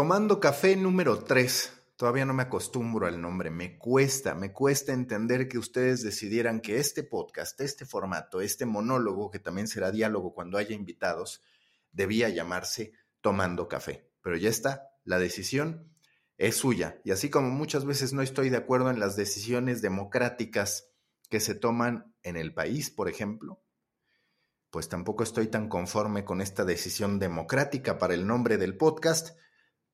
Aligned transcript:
Tomando 0.00 0.40
café 0.40 0.76
número 0.76 1.24
3. 1.24 1.72
Todavía 1.96 2.24
no 2.24 2.32
me 2.32 2.44
acostumbro 2.44 3.06
al 3.06 3.20
nombre, 3.20 3.50
me 3.50 3.76
cuesta, 3.76 4.34
me 4.34 4.50
cuesta 4.50 4.94
entender 4.94 5.46
que 5.46 5.58
ustedes 5.58 6.02
decidieran 6.02 6.62
que 6.62 6.78
este 6.78 7.02
podcast, 7.02 7.60
este 7.60 7.84
formato, 7.84 8.40
este 8.40 8.64
monólogo, 8.64 9.30
que 9.30 9.40
también 9.40 9.68
será 9.68 9.90
diálogo 9.90 10.32
cuando 10.32 10.56
haya 10.56 10.74
invitados, 10.74 11.42
debía 11.92 12.30
llamarse 12.30 12.92
Tomando 13.20 13.68
Café. 13.68 14.08
Pero 14.22 14.38
ya 14.38 14.48
está, 14.48 14.88
la 15.04 15.18
decisión 15.18 15.92
es 16.38 16.56
suya. 16.56 16.98
Y 17.04 17.10
así 17.10 17.28
como 17.28 17.50
muchas 17.50 17.84
veces 17.84 18.14
no 18.14 18.22
estoy 18.22 18.48
de 18.48 18.56
acuerdo 18.56 18.88
en 18.88 19.00
las 19.00 19.16
decisiones 19.16 19.82
democráticas 19.82 20.88
que 21.28 21.40
se 21.40 21.54
toman 21.54 22.14
en 22.22 22.38
el 22.38 22.54
país, 22.54 22.88
por 22.88 23.10
ejemplo, 23.10 23.60
pues 24.70 24.88
tampoco 24.88 25.24
estoy 25.24 25.48
tan 25.48 25.68
conforme 25.68 26.24
con 26.24 26.40
esta 26.40 26.64
decisión 26.64 27.18
democrática 27.18 27.98
para 27.98 28.14
el 28.14 28.26
nombre 28.26 28.56
del 28.56 28.78
podcast, 28.78 29.36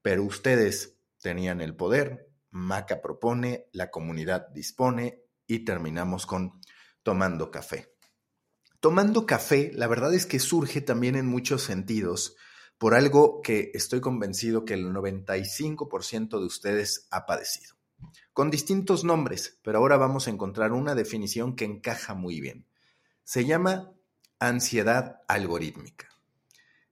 pero 0.07 0.23
ustedes 0.23 1.01
tenían 1.21 1.61
el 1.61 1.75
poder, 1.75 2.31
Maca 2.51 3.03
propone, 3.03 3.67
la 3.73 3.91
comunidad 3.91 4.47
dispone 4.51 5.25
y 5.49 5.65
terminamos 5.65 6.27
con 6.27 6.61
tomando 7.03 7.51
café. 7.51 7.93
Tomando 8.79 9.27
café, 9.27 9.73
la 9.75 9.89
verdad 9.89 10.15
es 10.15 10.25
que 10.25 10.39
surge 10.39 10.81
también 10.81 11.17
en 11.17 11.27
muchos 11.27 11.63
sentidos 11.63 12.37
por 12.79 12.95
algo 12.95 13.43
que 13.43 13.73
estoy 13.75 14.01
convencido 14.01 14.65
que 14.65 14.75
el 14.75 14.87
95% 14.93 16.39
de 16.39 16.47
ustedes 16.47 17.09
ha 17.11 17.27
padecido. 17.27 17.75
Con 18.33 18.53
distintos 18.53 19.03
nombres, 19.03 19.59
pero 19.65 19.79
ahora 19.79 19.97
vamos 19.97 20.29
a 20.29 20.31
encontrar 20.31 20.71
una 20.71 20.95
definición 20.95 21.57
que 21.57 21.65
encaja 21.65 22.15
muy 22.15 22.41
bien. 22.41 22.65
Se 23.25 23.45
llama 23.45 23.93
ansiedad 24.39 25.23
algorítmica. 25.27 26.07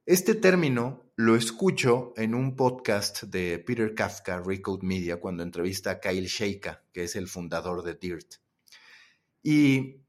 Este 0.05 0.34
término 0.34 1.03
lo 1.16 1.36
escucho 1.36 2.12
en 2.16 2.34
un 2.34 2.56
podcast 2.56 3.22
de 3.24 3.60
Peter 3.60 3.95
Kafka, 3.95 4.41
Recode 4.41 4.84
Media, 4.84 5.20
cuando 5.20 5.45
entrevista 5.45 5.92
a 5.92 6.00
Kyle 6.00 6.27
Sheika, 6.27 6.83
que 6.92 7.05
es 7.05 7.14
el 7.14 7.28
fundador 7.28 7.84
de 7.84 7.94
DIRT. 7.94 8.34
Y 9.41 10.00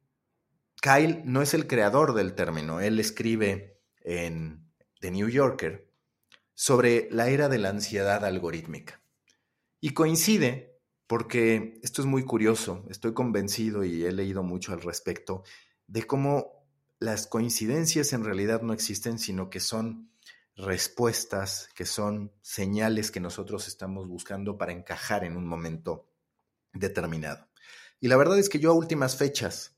Kyle 0.82 1.22
no 1.26 1.44
es 1.44 1.54
el 1.54 1.68
creador 1.68 2.16
del 2.16 2.34
término, 2.34 2.82
él 2.82 3.00
escribe 3.00 3.82
en 4.02 4.68
The 5.00 5.12
New 5.12 5.30
Yorker 5.30 5.88
sobre 6.56 7.08
la 7.12 7.30
era 7.30 7.50
de 7.50 7.60
la 7.60 7.70
ansiedad 7.70 8.26
algorítmica. 8.26 9.00
Y 9.80 9.92
coincide, 9.92 10.80
porque 11.06 11.80
esto 11.84 12.02
es 12.02 12.08
muy 12.08 12.24
curioso, 12.24 12.84
estoy 12.90 13.14
convencido 13.14 13.84
y 13.84 14.06
he 14.06 14.12
leído 14.12 14.42
mucho 14.42 14.74
al 14.74 14.82
respecto, 14.82 15.44
de 15.86 16.08
cómo 16.08 16.66
las 16.98 17.28
coincidencias 17.28 18.12
en 18.14 18.24
realidad 18.24 18.64
no 18.64 18.74
existen, 18.74 19.20
sino 19.20 19.52
que 19.52 19.60
son 19.60 20.10
respuestas, 20.56 21.70
que 21.76 21.86
son 21.86 22.32
señales 22.42 23.12
que 23.12 23.20
nosotros 23.20 23.68
estamos 23.68 24.08
buscando 24.08 24.58
para 24.58 24.72
encajar 24.72 25.24
en 25.24 25.36
un 25.36 25.46
momento 25.46 26.10
determinado. 26.74 27.50
Y 28.00 28.08
la 28.08 28.18
verdad 28.18 28.40
es 28.40 28.50
que 28.50 28.60
yo 28.60 28.72
a 28.72 28.76
últimas 28.76 29.18
fechas 29.18 29.78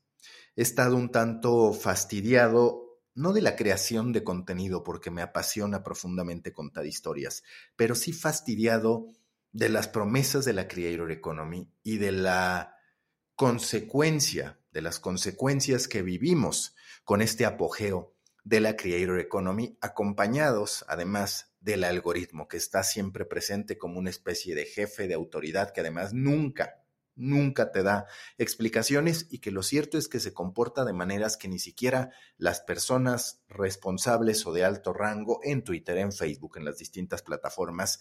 he 0.56 0.62
estado 0.62 0.96
un 0.96 1.10
tanto 1.10 1.72
fastidiado, 1.72 3.00
no 3.14 3.32
de 3.32 3.42
la 3.42 3.56
creación 3.56 4.12
de 4.12 4.24
contenido, 4.24 4.84
porque 4.84 5.10
me 5.10 5.22
apasiona 5.22 5.82
profundamente 5.82 6.52
contar 6.52 6.86
historias, 6.86 7.42
pero 7.76 7.94
sí 7.94 8.12
fastidiado 8.12 9.06
de 9.52 9.68
las 9.68 9.88
promesas 9.88 10.44
de 10.44 10.52
la 10.52 10.68
Creator 10.68 11.10
Economy 11.10 11.72
y 11.82 11.98
de 11.98 12.12
la 12.12 12.76
consecuencia, 13.34 14.60
de 14.72 14.82
las 14.82 15.00
consecuencias 15.00 15.88
que 15.88 16.02
vivimos 16.02 16.74
con 17.04 17.22
este 17.22 17.46
apogeo 17.46 18.17
de 18.48 18.60
la 18.60 18.76
Creator 18.76 19.20
Economy, 19.20 19.76
acompañados 19.82 20.82
además 20.88 21.52
del 21.60 21.84
algoritmo 21.84 22.48
que 22.48 22.56
está 22.56 22.82
siempre 22.82 23.26
presente 23.26 23.76
como 23.76 23.98
una 23.98 24.08
especie 24.08 24.54
de 24.54 24.64
jefe 24.64 25.06
de 25.06 25.12
autoridad 25.12 25.70
que 25.70 25.82
además 25.82 26.14
nunca, 26.14 26.82
nunca 27.14 27.72
te 27.72 27.82
da 27.82 28.06
explicaciones 28.38 29.26
y 29.28 29.40
que 29.40 29.50
lo 29.50 29.62
cierto 29.62 29.98
es 29.98 30.08
que 30.08 30.18
se 30.18 30.32
comporta 30.32 30.86
de 30.86 30.94
maneras 30.94 31.36
que 31.36 31.46
ni 31.46 31.58
siquiera 31.58 32.10
las 32.38 32.62
personas 32.62 33.42
responsables 33.50 34.46
o 34.46 34.54
de 34.54 34.64
alto 34.64 34.94
rango 34.94 35.40
en 35.42 35.62
Twitter, 35.62 35.98
en 35.98 36.12
Facebook, 36.12 36.56
en 36.56 36.64
las 36.64 36.78
distintas 36.78 37.20
plataformas, 37.20 38.00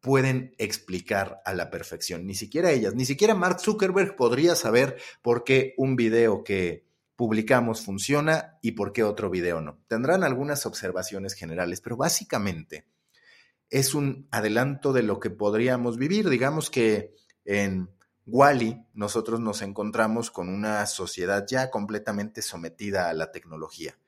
pueden 0.00 0.54
explicar 0.58 1.40
a 1.46 1.54
la 1.54 1.70
perfección. 1.70 2.26
Ni 2.26 2.34
siquiera 2.34 2.70
ellas, 2.70 2.94
ni 2.94 3.06
siquiera 3.06 3.34
Mark 3.34 3.60
Zuckerberg 3.60 4.14
podría 4.14 4.54
saber 4.56 4.98
por 5.22 5.42
qué 5.42 5.72
un 5.78 5.96
video 5.96 6.44
que 6.44 6.89
publicamos 7.20 7.82
funciona 7.82 8.56
y 8.62 8.72
por 8.72 8.94
qué 8.94 9.04
otro 9.04 9.28
video 9.28 9.60
no. 9.60 9.84
Tendrán 9.88 10.24
algunas 10.24 10.64
observaciones 10.64 11.34
generales, 11.34 11.82
pero 11.82 11.98
básicamente 11.98 12.86
es 13.68 13.94
un 13.94 14.26
adelanto 14.30 14.94
de 14.94 15.02
lo 15.02 15.20
que 15.20 15.28
podríamos 15.28 15.98
vivir. 15.98 16.30
Digamos 16.30 16.70
que 16.70 17.14
en 17.44 17.90
Wally 18.24 18.86
nosotros 18.94 19.38
nos 19.38 19.60
encontramos 19.60 20.30
con 20.30 20.48
una 20.48 20.86
sociedad 20.86 21.44
ya 21.46 21.70
completamente 21.70 22.40
sometida 22.40 23.10
a 23.10 23.12
la 23.12 23.32
tecnología. 23.32 23.98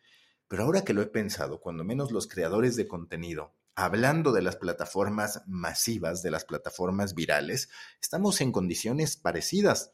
Pero 0.48 0.62
ahora 0.62 0.82
que 0.82 0.94
lo 0.94 1.02
he 1.02 1.06
pensado, 1.06 1.60
cuando 1.60 1.84
menos 1.84 2.12
los 2.12 2.26
creadores 2.26 2.76
de 2.76 2.88
contenido, 2.88 3.52
hablando 3.74 4.32
de 4.32 4.40
las 4.40 4.56
plataformas 4.56 5.42
masivas, 5.46 6.22
de 6.22 6.30
las 6.30 6.46
plataformas 6.46 7.14
virales, 7.14 7.68
estamos 8.00 8.40
en 8.40 8.52
condiciones 8.52 9.18
parecidas, 9.18 9.92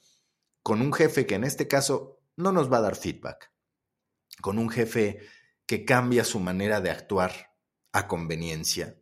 con 0.62 0.82
un 0.82 0.92
jefe 0.92 1.26
que 1.26 1.34
en 1.34 1.42
este 1.42 1.66
caso 1.66 2.17
no 2.38 2.52
nos 2.52 2.72
va 2.72 2.78
a 2.78 2.82
dar 2.82 2.96
feedback. 2.96 3.52
Con 4.40 4.58
un 4.58 4.70
jefe 4.70 5.20
que 5.66 5.84
cambia 5.84 6.24
su 6.24 6.40
manera 6.40 6.80
de 6.80 6.90
actuar 6.90 7.54
a 7.92 8.06
conveniencia. 8.06 8.98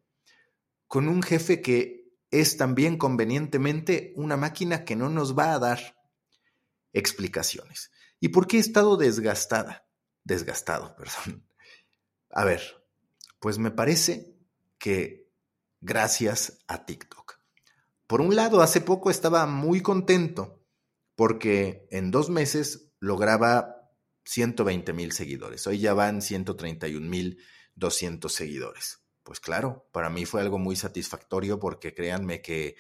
Con 0.89 1.09
un 1.09 1.23
jefe 1.23 1.61
que 1.61 2.17
es 2.31 2.57
también 2.57 2.97
convenientemente 2.97 4.13
una 4.17 4.37
máquina 4.37 4.85
que 4.85 4.97
no 4.97 5.11
nos 5.11 5.39
va 5.39 5.53
a 5.53 5.59
dar 5.59 5.99
explicaciones. 6.93 7.93
¿Y 8.21 8.29
por 8.29 8.47
qué 8.47 8.57
he 8.57 8.61
estado 8.61 8.97
desgastada? 8.97 9.87
Desgastado, 10.25 10.97
perdón. 10.99 11.47
A 12.31 12.45
ver, 12.45 12.63
pues 13.39 13.59
me 13.59 13.71
parece 13.71 14.35
que 14.79 15.31
gracias 15.81 16.65
a 16.67 16.87
TikTok. 16.87 17.39
Por 18.07 18.23
un 18.23 18.35
lado, 18.35 18.63
hace 18.63 18.81
poco 18.81 19.11
estaba 19.11 19.47
muy 19.47 19.83
contento 19.83 20.63
porque 21.17 21.87
en 21.91 22.11
dos 22.11 22.31
meses 22.31 22.86
lograba 23.01 23.91
120 24.25 24.93
mil 24.93 25.13
seguidores. 25.13 25.67
Hoy 25.67 25.79
ya 25.79 25.95
van 25.95 26.23
131 26.23 27.09
mil 27.09 27.39
200 27.77 28.33
seguidores. 28.33 29.03
Pues 29.23 29.41
claro, 29.41 29.89
para 29.93 30.11
mí 30.11 30.25
fue 30.25 30.41
algo 30.41 30.59
muy 30.59 30.77
satisfactorio 30.77 31.59
porque 31.59 31.95
créanme 31.95 32.43
que 32.43 32.77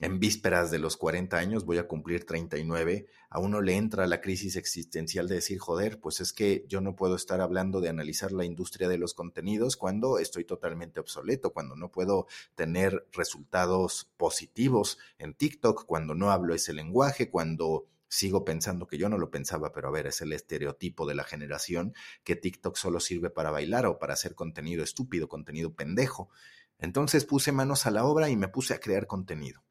en 0.00 0.18
vísperas 0.18 0.72
de 0.72 0.80
los 0.80 0.96
40 0.96 1.36
años, 1.36 1.64
voy 1.64 1.78
a 1.78 1.86
cumplir 1.86 2.26
39, 2.26 3.06
a 3.30 3.38
uno 3.38 3.60
le 3.60 3.76
entra 3.76 4.08
la 4.08 4.20
crisis 4.20 4.56
existencial 4.56 5.28
de 5.28 5.36
decir, 5.36 5.58
joder, 5.60 6.00
pues 6.00 6.20
es 6.20 6.32
que 6.32 6.64
yo 6.68 6.80
no 6.80 6.96
puedo 6.96 7.14
estar 7.14 7.40
hablando 7.40 7.80
de 7.80 7.90
analizar 7.90 8.32
la 8.32 8.44
industria 8.44 8.88
de 8.88 8.98
los 8.98 9.14
contenidos 9.14 9.76
cuando 9.76 10.18
estoy 10.18 10.44
totalmente 10.44 10.98
obsoleto, 10.98 11.52
cuando 11.52 11.76
no 11.76 11.92
puedo 11.92 12.26
tener 12.56 13.06
resultados 13.12 14.10
positivos 14.16 14.98
en 15.18 15.34
TikTok, 15.34 15.86
cuando 15.86 16.14
no 16.14 16.32
hablo 16.32 16.54
ese 16.54 16.72
lenguaje, 16.72 17.30
cuando 17.30 17.86
sigo 18.08 18.44
pensando 18.44 18.86
que 18.86 18.98
yo 18.98 19.08
no 19.08 19.18
lo 19.18 19.30
pensaba, 19.30 19.72
pero 19.72 19.88
a 19.88 19.90
ver, 19.90 20.06
es 20.06 20.20
el 20.20 20.32
estereotipo 20.32 21.06
de 21.06 21.14
la 21.14 21.24
generación 21.24 21.94
que 22.22 22.36
TikTok 22.36 22.76
solo 22.76 23.00
sirve 23.00 23.30
para 23.30 23.50
bailar 23.50 23.86
o 23.86 23.98
para 23.98 24.14
hacer 24.14 24.34
contenido 24.34 24.84
estúpido, 24.84 25.28
contenido 25.28 25.74
pendejo. 25.74 26.30
Entonces 26.78 27.24
puse 27.24 27.52
manos 27.52 27.86
a 27.86 27.90
la 27.90 28.04
obra 28.04 28.28
y 28.30 28.36
me 28.36 28.48
puse 28.48 28.74
a 28.74 28.80
crear 28.80 29.06
contenido. 29.06 29.64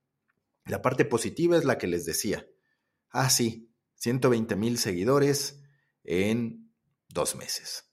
La 0.65 0.81
parte 0.81 1.05
positiva 1.05 1.57
es 1.57 1.65
la 1.65 1.77
que 1.77 1.87
les 1.87 2.05
decía. 2.05 2.47
Ah, 3.09 3.29
sí, 3.29 3.71
120 3.95 4.55
mil 4.55 4.77
seguidores 4.77 5.61
en 6.03 6.73
dos 7.09 7.35
meses. 7.35 7.91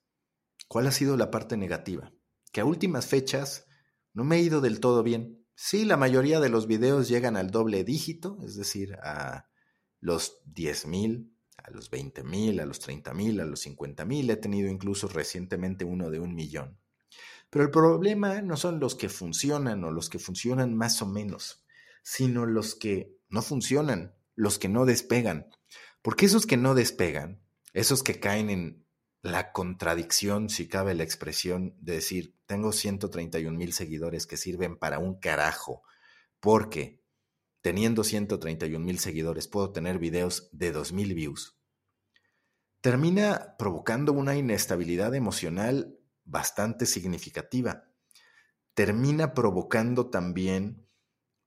¿Cuál 0.68 0.86
ha 0.86 0.92
sido 0.92 1.16
la 1.16 1.30
parte 1.30 1.56
negativa? 1.56 2.12
Que 2.52 2.60
a 2.60 2.64
últimas 2.64 3.06
fechas 3.06 3.66
no 4.12 4.24
me 4.24 4.36
he 4.36 4.40
ido 4.40 4.60
del 4.60 4.80
todo 4.80 5.02
bien. 5.02 5.46
Sí, 5.54 5.84
la 5.84 5.96
mayoría 5.96 6.40
de 6.40 6.48
los 6.48 6.66
videos 6.66 7.08
llegan 7.08 7.36
al 7.36 7.50
doble 7.50 7.84
dígito, 7.84 8.38
es 8.44 8.56
decir, 8.56 8.94
a 9.02 9.49
los 10.00 10.40
10 10.46 10.86
mil, 10.86 11.36
a 11.56 11.70
los 11.70 11.90
20 11.90 12.24
mil, 12.24 12.60
a 12.60 12.66
los 12.66 12.80
30 12.80 13.14
mil, 13.14 13.40
a 13.40 13.44
los 13.44 13.60
50 13.60 14.04
mil. 14.04 14.30
He 14.30 14.36
tenido 14.36 14.68
incluso 14.68 15.08
recientemente 15.08 15.84
uno 15.84 16.10
de 16.10 16.20
un 16.20 16.34
millón. 16.34 16.78
Pero 17.50 17.64
el 17.64 17.70
problema 17.70 18.40
no 18.42 18.56
son 18.56 18.80
los 18.80 18.94
que 18.94 19.08
funcionan 19.08 19.82
o 19.84 19.90
los 19.90 20.08
que 20.08 20.18
funcionan 20.18 20.74
más 20.74 21.02
o 21.02 21.06
menos, 21.06 21.64
sino 22.02 22.46
los 22.46 22.74
que 22.74 23.18
no 23.28 23.42
funcionan, 23.42 24.14
los 24.36 24.58
que 24.58 24.68
no 24.68 24.86
despegan. 24.86 25.48
Porque 26.02 26.26
esos 26.26 26.46
que 26.46 26.56
no 26.56 26.74
despegan, 26.74 27.42
esos 27.72 28.02
que 28.02 28.20
caen 28.20 28.50
en 28.50 28.86
la 29.22 29.52
contradicción, 29.52 30.48
si 30.48 30.68
cabe 30.68 30.94
la 30.94 31.02
expresión, 31.02 31.74
de 31.80 31.94
decir, 31.94 32.36
tengo 32.46 32.72
131 32.72 33.56
mil 33.56 33.72
seguidores 33.72 34.26
que 34.26 34.36
sirven 34.36 34.78
para 34.78 34.98
un 34.98 35.18
carajo, 35.18 35.82
porque 36.38 36.99
teniendo 37.60 38.04
131 38.04 38.84
mil 38.84 38.98
seguidores, 38.98 39.48
puedo 39.48 39.70
tener 39.72 39.98
videos 39.98 40.48
de 40.52 40.72
2.000 40.74 41.14
views, 41.14 41.56
termina 42.80 43.56
provocando 43.58 44.12
una 44.12 44.36
inestabilidad 44.36 45.14
emocional 45.14 45.98
bastante 46.24 46.86
significativa. 46.86 47.86
termina 48.72 49.34
provocando 49.34 50.08
también 50.08 50.86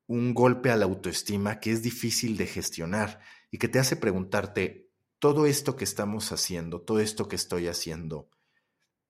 un 0.06 0.33
golpe 0.33 0.69
a 0.69 0.75
la 0.75 0.86
autoestima 0.86 1.60
que 1.60 1.71
es 1.71 1.81
difícil 1.81 2.38
de 2.38 2.45
gestionar 2.45 3.21
y 3.50 3.57
que 3.57 3.69
te 3.69 3.80
hace 3.80 3.95
preguntarte, 3.95 4.92
todo 5.18 5.45
esto 5.45 5.77
que 5.77 5.86
estamos 5.86 6.31
haciendo, 6.33 6.81
todo 6.81 7.00
esto 7.00 7.30
que 7.30 7.38
estoy 7.38 7.68
haciendo, 7.68 8.30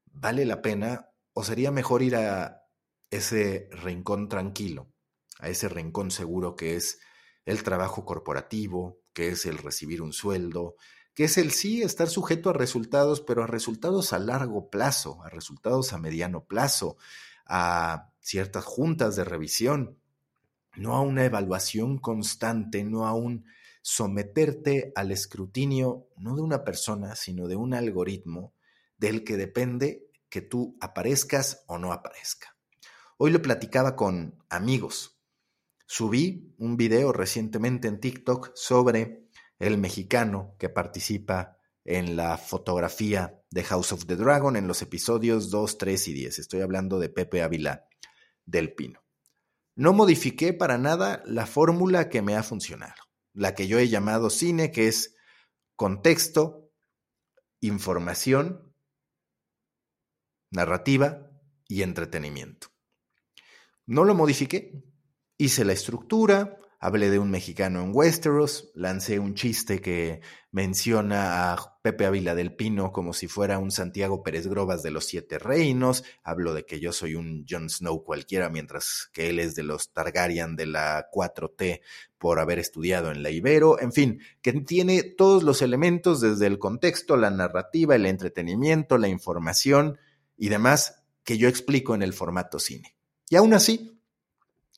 ¿vale 0.06 0.46
la 0.46 0.62
pena 0.62 1.10
o 1.34 1.44
sería 1.44 1.72
mejor 1.72 2.04
ir 2.04 2.16
a 2.16 2.68
ese 3.10 3.68
rincón 3.72 4.30
tranquilo, 4.30 4.93
a 5.40 5.50
ese 5.50 5.70
rincón 5.70 6.12
seguro 6.12 6.56
que 6.56 6.76
es 6.76 7.00
el 7.46 7.64
trabajo 7.64 8.06
corporativo, 8.06 9.00
que 9.14 9.30
es 9.30 9.46
el 9.46 9.58
recibir 9.58 10.02
un 10.02 10.14
sueldo, 10.14 10.76
que 11.14 11.26
es 11.26 11.38
el 11.38 11.52
sí 11.52 11.82
estar 11.82 12.10
sujeto 12.10 12.50
a 12.50 12.54
resultados, 12.54 13.22
pero 13.22 13.44
a 13.44 13.48
resultados 13.48 14.14
a 14.14 14.20
largo 14.20 14.70
plazo, 14.70 15.22
a 15.24 15.30
resultados 15.30 15.94
a 15.94 16.00
mediano 16.00 16.46
plazo, 16.46 16.98
a 17.46 18.12
ciertas 18.20 18.64
juntas 18.66 19.16
de 19.16 19.24
revisión, 19.24 20.00
no 20.76 20.96
a 20.96 21.02
una 21.02 21.26
evaluación 21.26 22.00
constante, 22.00 22.84
no 22.84 23.06
a 23.06 23.14
un 23.14 23.46
someterte 23.82 24.92
al 24.96 25.12
escrutinio, 25.12 26.08
no 26.18 26.36
de 26.36 26.42
una 26.42 26.64
persona, 26.64 27.16
sino 27.16 27.48
de 27.48 27.58
un 27.58 27.74
algoritmo 27.74 28.54
del 28.98 29.24
que 29.24 29.38
depende 29.38 30.08
que 30.30 30.42
tú 30.42 30.78
aparezcas 30.80 31.64
o 31.68 31.78
no 31.78 31.92
aparezca. 31.92 32.56
Hoy 33.18 33.32
lo 33.32 33.42
platicaba 33.42 33.96
con 33.96 34.44
amigos. 34.50 35.13
Subí 35.86 36.54
un 36.58 36.78
video 36.78 37.12
recientemente 37.12 37.88
en 37.88 38.00
TikTok 38.00 38.52
sobre 38.56 39.28
el 39.60 39.78
mexicano 39.78 40.56
que 40.58 40.70
participa 40.70 41.58
en 41.86 42.16
la 42.16 42.38
fotografía 42.38 43.42
de 43.50 43.64
House 43.64 43.92
of 43.92 44.06
the 44.06 44.16
Dragon 44.16 44.56
en 44.56 44.68
los 44.68 44.82
episodios 44.82 45.50
2, 45.52 45.78
3 45.78 46.08
y 46.08 46.14
10. 46.14 46.40
Estoy 46.40 46.62
hablando 46.62 47.00
de 47.00 47.10
Pepe 47.10 47.44
Ávila 47.44 47.86
del 48.46 48.74
Pino. 48.74 49.04
No 49.76 49.94
modifiqué 49.94 50.54
para 50.54 50.78
nada 50.78 51.22
la 51.26 51.46
fórmula 51.46 52.10
que 52.10 52.22
me 52.22 52.36
ha 52.36 52.44
funcionado 52.44 52.96
la 53.34 53.56
que 53.56 53.68
yo 53.68 53.80
he 53.80 53.90
llamado 53.90 54.30
cine, 54.30 54.72
que 54.72 54.88
es 54.88 55.16
contexto, 55.76 56.72
información, 57.60 58.74
narrativa 60.52 61.30
y 61.68 61.82
entretenimiento. 61.82 62.68
No 63.86 64.06
lo 64.06 64.14
modifiqué, 64.14 64.84
hice 65.38 65.66
la 65.66 65.74
estructura, 65.74 66.58
Hablé 66.86 67.10
de 67.10 67.18
un 67.18 67.32
mexicano 67.32 67.82
en 67.82 67.92
Westeros, 67.96 68.70
lancé 68.76 69.18
un 69.18 69.36
chiste 69.36 69.80
que 69.80 70.20
menciona 70.52 71.54
a 71.54 71.80
Pepe 71.82 72.06
Ávila 72.06 72.36
del 72.36 72.58
Pino 72.58 72.92
como 72.92 73.14
si 73.14 73.30
fuera 73.30 73.58
un 73.58 73.72
Santiago 73.72 74.22
Pérez 74.22 74.48
Grobas 74.48 74.84
de 74.84 74.92
los 74.92 75.06
Siete 75.06 75.40
Reinos, 75.40 76.04
hablo 76.24 76.54
de 76.54 76.66
que 76.66 76.82
yo 76.82 76.92
soy 76.92 77.16
un 77.16 77.46
Jon 77.50 77.70
Snow 77.70 78.04
cualquiera, 78.04 78.50
mientras 78.50 79.10
que 79.14 79.30
él 79.30 79.40
es 79.40 79.56
de 79.56 79.64
los 79.64 79.94
Targaryen 79.94 80.58
de 80.58 80.66
la 80.66 81.08
4T 81.10 81.80
por 82.18 82.42
haber 82.42 82.60
estudiado 82.60 83.14
en 83.14 83.24
la 83.24 83.30
Ibero, 83.30 83.80
en 83.80 83.94
fin, 83.94 84.20
que 84.42 84.52
tiene 84.52 85.04
todos 85.04 85.44
los 85.44 85.62
elementos 85.62 86.20
desde 86.20 86.48
el 86.48 86.60
contexto, 86.60 87.16
la 87.16 87.32
narrativa, 87.32 87.96
el 87.96 88.08
entretenimiento, 88.08 88.98
la 88.98 89.08
información 89.08 89.98
y 90.36 90.50
demás 90.50 91.02
que 91.24 91.38
yo 91.38 91.48
explico 91.48 91.96
en 91.96 92.02
el 92.02 92.12
formato 92.12 92.60
cine. 92.60 92.98
Y 93.30 93.38
aún 93.38 93.54
así, 93.54 93.93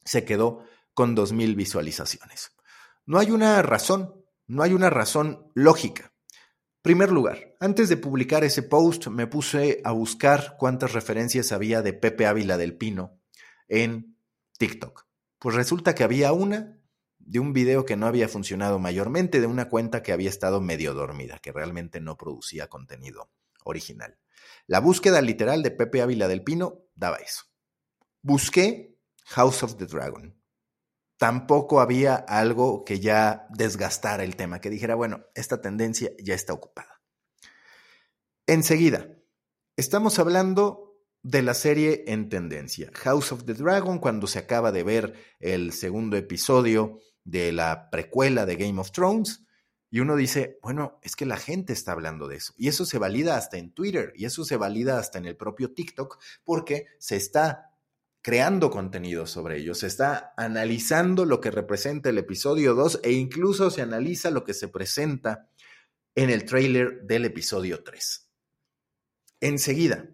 se 0.05 0.23
quedó 0.23 0.63
con 0.93 1.15
2.000 1.15 1.55
visualizaciones. 1.55 2.51
No 3.05 3.19
hay 3.19 3.31
una 3.31 3.61
razón, 3.61 4.25
no 4.47 4.63
hay 4.63 4.73
una 4.73 4.89
razón 4.89 5.51
lógica. 5.53 6.13
Primer 6.81 7.11
lugar, 7.11 7.55
antes 7.59 7.89
de 7.89 7.97
publicar 7.97 8.43
ese 8.43 8.61
post 8.61 9.07
me 9.07 9.27
puse 9.27 9.81
a 9.83 9.91
buscar 9.91 10.55
cuántas 10.57 10.93
referencias 10.93 11.51
había 11.51 11.81
de 11.81 11.93
Pepe 11.93 12.27
Ávila 12.27 12.57
del 12.57 12.77
Pino 12.77 13.19
en 13.67 14.17
TikTok. 14.59 15.07
Pues 15.39 15.55
resulta 15.55 15.95
que 15.95 16.03
había 16.03 16.31
una 16.31 16.79
de 17.17 17.39
un 17.39 17.53
video 17.53 17.85
que 17.85 17.95
no 17.95 18.05
había 18.05 18.29
funcionado 18.29 18.77
mayormente, 18.77 19.41
de 19.41 19.47
una 19.47 19.67
cuenta 19.67 20.03
que 20.03 20.11
había 20.11 20.29
estado 20.29 20.61
medio 20.61 20.93
dormida, 20.93 21.39
que 21.39 21.51
realmente 21.51 21.99
no 21.99 22.17
producía 22.17 22.67
contenido 22.67 23.31
original. 23.63 24.19
La 24.67 24.79
búsqueda 24.79 25.21
literal 25.21 25.63
de 25.63 25.71
Pepe 25.71 26.03
Ávila 26.03 26.27
del 26.27 26.43
Pino 26.43 26.83
daba 26.93 27.17
eso. 27.17 27.45
Busqué 28.21 28.94
House 29.25 29.63
of 29.63 29.75
the 29.77 29.85
Dragon 29.85 30.35
tampoco 31.17 31.79
había 31.79 32.15
algo 32.15 32.83
que 32.83 32.99
ya 32.99 33.47
desgastara 33.49 34.23
el 34.23 34.35
tema, 34.35 34.59
que 34.59 34.69
dijera, 34.69 34.95
bueno, 34.95 35.25
esta 35.33 35.61
tendencia 35.61 36.11
ya 36.21 36.35
está 36.35 36.53
ocupada. 36.53 37.01
Enseguida, 38.47 39.07
estamos 39.77 40.19
hablando 40.19 40.99
de 41.23 41.41
la 41.41 41.55
serie 41.55 42.03
en 42.07 42.29
tendencia, 42.29 42.91
House 42.93 43.31
of 43.31 43.45
the 43.45 43.53
Dragon, 43.53 43.97
cuando 43.99 44.27
se 44.27 44.39
acaba 44.39 44.71
de 44.71 44.83
ver 44.83 45.13
el 45.39 45.73
segundo 45.73 46.17
episodio 46.17 46.99
de 47.23 47.51
la 47.51 47.89
precuela 47.89 48.45
de 48.45 48.57
Game 48.57 48.79
of 48.79 48.91
Thrones, 48.91 49.41
y 49.89 50.01
uno 50.01 50.15
dice, 50.17 50.59
bueno, 50.61 50.99
es 51.01 51.15
que 51.15 51.25
la 51.25 51.37
gente 51.37 51.71
está 51.71 51.93
hablando 51.93 52.27
de 52.27 52.35
eso. 52.35 52.53
Y 52.57 52.67
eso 52.67 52.85
se 52.85 52.97
valida 52.97 53.37
hasta 53.37 53.57
en 53.57 53.73
Twitter, 53.73 54.11
y 54.15 54.25
eso 54.25 54.43
se 54.43 54.57
valida 54.57 54.99
hasta 54.99 55.17
en 55.17 55.25
el 55.25 55.37
propio 55.37 55.73
TikTok, 55.73 56.19
porque 56.43 56.87
se 56.99 57.15
está 57.15 57.74
creando 58.25 58.71
contenido 58.71 59.27
sobre 59.27 59.59
ello, 59.59 59.75
se 59.75 59.85
está 59.85 60.33
analizando 60.35 61.25
lo 61.25 61.39
que 61.39 61.51
representa 61.51 62.09
el 62.09 62.17
episodio 62.17 62.73
2 62.73 63.01
e 63.03 63.11
incluso 63.11 63.69
se 63.69 63.83
analiza 63.83 64.31
lo 64.31 64.43
que 64.43 64.55
se 64.55 64.67
presenta 64.67 65.47
en 66.15 66.31
el 66.31 66.43
trailer 66.43 67.03
del 67.03 67.25
episodio 67.25 67.83
3. 67.83 68.31
Enseguida, 69.41 70.09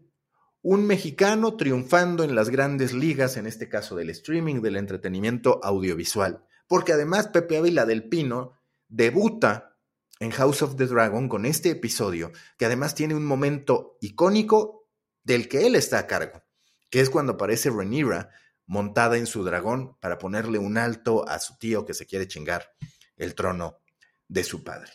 un 0.61 0.85
mexicano 0.85 1.55
triunfando 1.55 2.25
en 2.25 2.35
las 2.35 2.49
grandes 2.49 2.91
ligas, 2.91 3.37
en 3.37 3.47
este 3.47 3.69
caso 3.69 3.95
del 3.95 4.09
streaming, 4.09 4.59
del 4.59 4.75
entretenimiento 4.75 5.63
audiovisual, 5.63 6.43
porque 6.67 6.91
además 6.91 7.29
Pepe 7.29 7.55
Ávila 7.55 7.85
del 7.85 8.09
Pino 8.09 8.59
debuta 8.89 9.77
en 10.19 10.31
House 10.31 10.63
of 10.63 10.75
the 10.75 10.87
Dragon 10.87 11.29
con 11.29 11.45
este 11.45 11.69
episodio, 11.69 12.33
que 12.57 12.65
además 12.65 12.93
tiene 12.93 13.15
un 13.15 13.23
momento 13.23 13.97
icónico 14.01 14.89
del 15.23 15.47
que 15.47 15.65
él 15.65 15.75
está 15.75 15.99
a 15.99 16.07
cargo 16.07 16.43
que 16.91 16.99
es 16.99 17.09
cuando 17.09 17.33
aparece 17.33 17.71
Rhaenyra 17.71 18.29
montada 18.67 19.17
en 19.17 19.25
su 19.25 19.43
dragón 19.43 19.97
para 19.99 20.19
ponerle 20.19 20.59
un 20.59 20.77
alto 20.77 21.27
a 21.27 21.39
su 21.39 21.57
tío 21.57 21.85
que 21.85 21.95
se 21.95 22.05
quiere 22.05 22.27
chingar 22.27 22.73
el 23.15 23.33
trono 23.33 23.79
de 24.27 24.43
su 24.43 24.63
padre. 24.63 24.91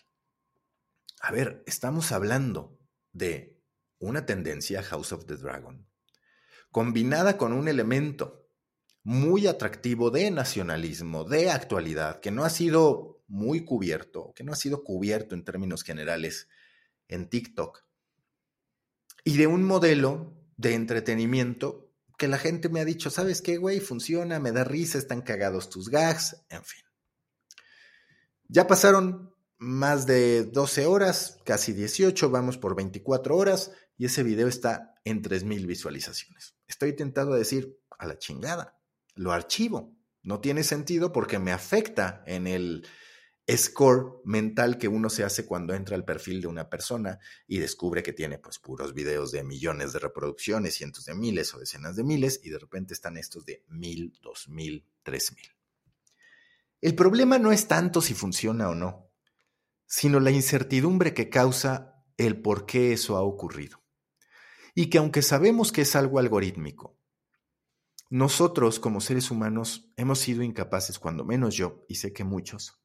A 1.20 1.32
ver, 1.32 1.64
estamos 1.66 2.12
hablando 2.12 2.78
de 3.12 3.58
una 3.98 4.26
tendencia 4.26 4.82
House 4.82 5.12
of 5.12 5.24
the 5.24 5.36
Dragon, 5.36 5.88
combinada 6.70 7.38
con 7.38 7.52
un 7.52 7.66
elemento 7.66 8.46
muy 9.02 9.46
atractivo 9.46 10.10
de 10.10 10.30
nacionalismo, 10.30 11.24
de 11.24 11.50
actualidad, 11.50 12.20
que 12.20 12.30
no 12.30 12.44
ha 12.44 12.50
sido 12.50 13.22
muy 13.26 13.64
cubierto, 13.64 14.32
que 14.34 14.44
no 14.44 14.52
ha 14.52 14.56
sido 14.56 14.84
cubierto 14.84 15.34
en 15.34 15.44
términos 15.44 15.82
generales 15.82 16.48
en 17.08 17.28
TikTok, 17.28 17.84
y 19.24 19.38
de 19.38 19.46
un 19.46 19.64
modelo 19.64 20.34
de 20.56 20.74
entretenimiento 20.74 21.85
que 22.16 22.28
la 22.28 22.38
gente 22.38 22.68
me 22.68 22.80
ha 22.80 22.84
dicho, 22.84 23.10
¿sabes 23.10 23.42
qué, 23.42 23.58
güey? 23.58 23.80
Funciona, 23.80 24.38
me 24.40 24.52
da 24.52 24.64
risa, 24.64 24.98
están 24.98 25.22
cagados 25.22 25.68
tus 25.68 25.88
gags, 25.88 26.36
en 26.48 26.64
fin. 26.64 26.82
Ya 28.48 28.66
pasaron 28.66 29.34
más 29.58 30.06
de 30.06 30.44
12 30.44 30.86
horas, 30.86 31.38
casi 31.44 31.72
18, 31.72 32.30
vamos 32.30 32.58
por 32.58 32.74
24 32.74 33.36
horas 33.36 33.72
y 33.96 34.06
ese 34.06 34.22
video 34.22 34.48
está 34.48 34.94
en 35.04 35.22
3.000 35.22 35.66
visualizaciones. 35.66 36.54
Estoy 36.66 36.94
tentado 36.94 37.32
a 37.32 37.38
decir, 37.38 37.78
a 37.98 38.06
la 38.06 38.18
chingada, 38.18 38.78
lo 39.14 39.32
archivo. 39.32 39.96
No 40.22 40.40
tiene 40.40 40.64
sentido 40.64 41.12
porque 41.12 41.38
me 41.38 41.52
afecta 41.52 42.22
en 42.26 42.46
el 42.46 42.86
score 43.48 44.20
mental 44.24 44.76
que 44.76 44.88
uno 44.88 45.08
se 45.08 45.22
hace 45.22 45.46
cuando 45.46 45.74
entra 45.74 45.94
al 45.94 46.04
perfil 46.04 46.40
de 46.40 46.48
una 46.48 46.68
persona 46.68 47.20
y 47.46 47.58
descubre 47.58 48.02
que 48.02 48.12
tiene 48.12 48.38
pues 48.38 48.58
puros 48.58 48.92
videos 48.92 49.30
de 49.30 49.44
millones 49.44 49.92
de 49.92 50.00
reproducciones, 50.00 50.74
cientos 50.74 51.04
de 51.04 51.14
miles 51.14 51.54
o 51.54 51.58
decenas 51.58 51.94
de 51.94 52.02
miles 52.02 52.40
y 52.42 52.50
de 52.50 52.58
repente 52.58 52.92
están 52.92 53.16
estos 53.16 53.44
de 53.44 53.64
mil, 53.68 54.18
dos 54.20 54.48
mil, 54.48 54.84
tres 55.02 55.32
mil. 55.32 55.46
El 56.80 56.94
problema 56.94 57.38
no 57.38 57.52
es 57.52 57.68
tanto 57.68 58.00
si 58.00 58.14
funciona 58.14 58.68
o 58.68 58.74
no, 58.74 59.10
sino 59.86 60.18
la 60.18 60.32
incertidumbre 60.32 61.14
que 61.14 61.30
causa 61.30 62.04
el 62.16 62.42
por 62.42 62.66
qué 62.66 62.92
eso 62.92 63.16
ha 63.16 63.22
ocurrido. 63.22 63.82
Y 64.74 64.90
que 64.90 64.98
aunque 64.98 65.22
sabemos 65.22 65.72
que 65.72 65.82
es 65.82 65.96
algo 65.96 66.18
algorítmico, 66.18 66.98
nosotros 68.10 68.78
como 68.78 69.00
seres 69.00 69.30
humanos 69.30 69.92
hemos 69.96 70.18
sido 70.18 70.42
incapaces, 70.42 70.98
cuando 70.98 71.24
menos 71.24 71.54
yo, 71.54 71.84
y 71.88 71.96
sé 71.96 72.12
que 72.12 72.24
muchos, 72.24 72.80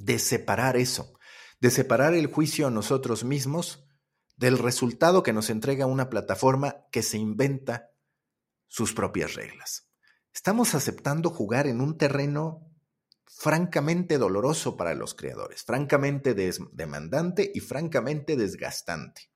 de 0.00 0.18
separar 0.18 0.76
eso, 0.76 1.12
de 1.60 1.70
separar 1.70 2.14
el 2.14 2.26
juicio 2.26 2.66
a 2.66 2.70
nosotros 2.70 3.22
mismos 3.22 3.84
del 4.36 4.58
resultado 4.58 5.22
que 5.22 5.34
nos 5.34 5.50
entrega 5.50 5.84
una 5.84 6.08
plataforma 6.08 6.86
que 6.90 7.02
se 7.02 7.18
inventa 7.18 7.90
sus 8.66 8.94
propias 8.94 9.34
reglas. 9.34 9.90
Estamos 10.32 10.74
aceptando 10.74 11.28
jugar 11.28 11.66
en 11.66 11.82
un 11.82 11.98
terreno 11.98 12.66
francamente 13.26 14.16
doloroso 14.16 14.76
para 14.76 14.94
los 14.94 15.14
creadores, 15.14 15.64
francamente 15.64 16.34
demandante 16.34 17.50
y 17.54 17.60
francamente 17.60 18.36
desgastante. 18.36 19.30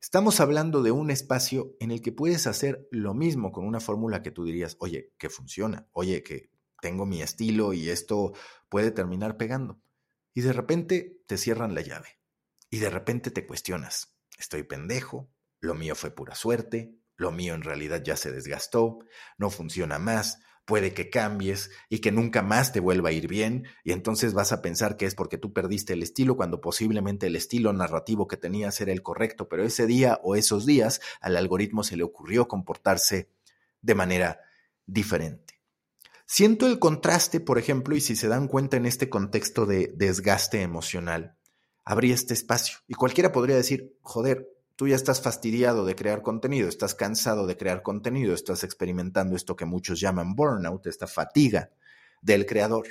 Estamos 0.00 0.40
hablando 0.40 0.82
de 0.82 0.90
un 0.90 1.10
espacio 1.10 1.76
en 1.80 1.92
el 1.92 2.02
que 2.02 2.12
puedes 2.12 2.46
hacer 2.46 2.88
lo 2.90 3.14
mismo 3.14 3.52
con 3.52 3.66
una 3.66 3.80
fórmula 3.80 4.22
que 4.22 4.32
tú 4.32 4.44
dirías, 4.44 4.76
oye, 4.80 5.14
que 5.16 5.30
funciona, 5.30 5.88
oye, 5.92 6.22
que 6.22 6.51
tengo 6.82 7.06
mi 7.06 7.22
estilo 7.22 7.72
y 7.72 7.88
esto 7.88 8.34
puede 8.68 8.90
terminar 8.90 9.38
pegando. 9.38 9.80
Y 10.34 10.42
de 10.42 10.52
repente 10.52 11.22
te 11.26 11.38
cierran 11.38 11.74
la 11.74 11.80
llave. 11.80 12.18
Y 12.68 12.78
de 12.78 12.90
repente 12.90 13.30
te 13.30 13.46
cuestionas, 13.46 14.18
estoy 14.38 14.64
pendejo, 14.64 15.30
lo 15.60 15.74
mío 15.74 15.94
fue 15.94 16.10
pura 16.10 16.34
suerte, 16.34 16.98
lo 17.16 17.30
mío 17.30 17.54
en 17.54 17.62
realidad 17.62 18.02
ya 18.02 18.16
se 18.16 18.32
desgastó, 18.32 18.98
no 19.38 19.50
funciona 19.50 19.98
más, 19.98 20.40
puede 20.64 20.92
que 20.92 21.10
cambies 21.10 21.70
y 21.88 22.00
que 22.00 22.10
nunca 22.10 22.42
más 22.42 22.72
te 22.72 22.80
vuelva 22.80 23.10
a 23.10 23.12
ir 23.12 23.28
bien 23.28 23.66
y 23.84 23.92
entonces 23.92 24.32
vas 24.32 24.52
a 24.52 24.62
pensar 24.62 24.96
que 24.96 25.06
es 25.06 25.14
porque 25.14 25.38
tú 25.38 25.52
perdiste 25.52 25.92
el 25.92 26.02
estilo 26.02 26.36
cuando 26.36 26.60
posiblemente 26.60 27.26
el 27.26 27.36
estilo 27.36 27.72
narrativo 27.72 28.26
que 28.26 28.36
tenías 28.36 28.80
era 28.80 28.92
el 28.92 29.02
correcto, 29.02 29.48
pero 29.48 29.64
ese 29.64 29.86
día 29.86 30.18
o 30.22 30.34
esos 30.34 30.66
días 30.66 31.00
al 31.20 31.36
algoritmo 31.36 31.84
se 31.84 31.96
le 31.96 32.02
ocurrió 32.02 32.48
comportarse 32.48 33.28
de 33.82 33.94
manera 33.94 34.40
diferente. 34.86 35.51
Siento 36.34 36.66
el 36.66 36.78
contraste, 36.78 37.40
por 37.40 37.58
ejemplo, 37.58 37.94
y 37.94 38.00
si 38.00 38.16
se 38.16 38.26
dan 38.26 38.48
cuenta 38.48 38.78
en 38.78 38.86
este 38.86 39.10
contexto 39.10 39.66
de 39.66 39.92
desgaste 39.94 40.62
emocional, 40.62 41.36
habría 41.84 42.14
este 42.14 42.32
espacio 42.32 42.78
y 42.88 42.94
cualquiera 42.94 43.32
podría 43.32 43.54
decir, 43.54 43.98
joder, 44.00 44.48
tú 44.74 44.88
ya 44.88 44.96
estás 44.96 45.20
fastidiado 45.20 45.84
de 45.84 45.94
crear 45.94 46.22
contenido, 46.22 46.70
estás 46.70 46.94
cansado 46.94 47.46
de 47.46 47.58
crear 47.58 47.82
contenido, 47.82 48.32
estás 48.32 48.64
experimentando 48.64 49.36
esto 49.36 49.56
que 49.56 49.66
muchos 49.66 50.00
llaman 50.00 50.34
burnout, 50.34 50.86
esta 50.86 51.06
fatiga 51.06 51.68
del 52.22 52.46
creador, 52.46 52.86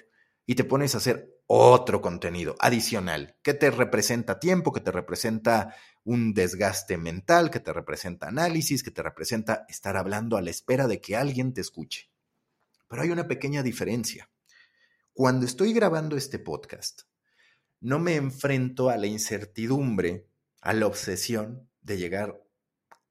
y 0.46 0.54
te 0.54 0.64
pones 0.64 0.94
a 0.94 1.00
hacer 1.00 1.42
otro 1.48 2.00
contenido 2.00 2.56
adicional 2.60 3.38
que 3.42 3.56
te 3.56 3.72
representa 3.72 4.38
tiempo, 4.38 4.72
que 4.72 4.82
te 4.82 4.92
representa 4.92 5.74
un 6.04 6.36
desgaste 6.36 6.96
mental, 7.00 7.50
que 7.50 7.60
te 7.60 7.74
representa 7.74 8.28
análisis, 8.28 8.84
que 8.84 8.92
te 8.92 9.02
representa 9.02 9.66
estar 9.68 9.98
hablando 9.98 10.38
a 10.38 10.44
la 10.44 10.52
espera 10.52 10.86
de 10.86 11.02
que 11.02 11.16
alguien 11.16 11.56
te 11.56 11.62
escuche. 11.62 12.11
Pero 12.92 13.04
hay 13.04 13.10
una 13.10 13.26
pequeña 13.26 13.64
diferencia. 13.64 14.30
Cuando 15.14 15.46
estoy 15.46 15.72
grabando 15.72 16.18
este 16.18 16.40
podcast, 16.40 17.04
no 17.80 18.00
me 18.00 18.18
enfrento 18.18 18.90
a 18.90 18.98
la 18.98 19.08
incertidumbre, 19.08 20.28
a 20.60 20.74
la 20.74 20.88
obsesión 20.88 21.70
de 21.80 21.98
llegar 21.98 22.44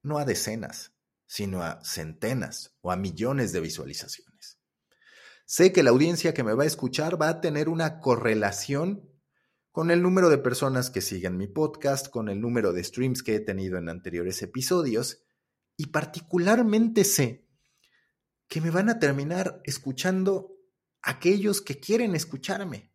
no 0.03 0.19
a 0.19 0.25
decenas, 0.25 0.93
sino 1.25 1.63
a 1.63 1.83
centenas 1.83 2.75
o 2.81 2.91
a 2.91 2.95
millones 2.95 3.53
de 3.53 3.59
visualizaciones. 3.59 4.59
Sé 5.45 5.73
que 5.73 5.81
la 5.81 5.89
audiencia 5.89 6.35
que 6.35 6.43
me 6.43 6.53
va 6.53 6.61
a 6.61 6.67
escuchar 6.67 7.19
va 7.19 7.29
a 7.29 7.41
tener 7.41 7.67
una 7.67 7.99
correlación 8.01 9.09
con 9.71 9.89
el 9.89 10.03
número 10.03 10.29
de 10.29 10.37
personas 10.37 10.91
que 10.91 11.01
siguen 11.01 11.37
mi 11.37 11.47
podcast, 11.47 12.07
con 12.07 12.29
el 12.29 12.39
número 12.39 12.71
de 12.71 12.83
streams 12.83 13.23
que 13.23 13.33
he 13.33 13.39
tenido 13.39 13.79
en 13.79 13.89
anteriores 13.89 14.43
episodios 14.43 15.23
y 15.75 15.87
particularmente 15.87 17.03
sé 17.03 17.47
que 18.51 18.59
me 18.59 18.69
van 18.69 18.89
a 18.89 18.99
terminar 18.99 19.61
escuchando 19.63 20.57
aquellos 21.01 21.61
que 21.61 21.79
quieren 21.79 22.15
escucharme, 22.15 22.91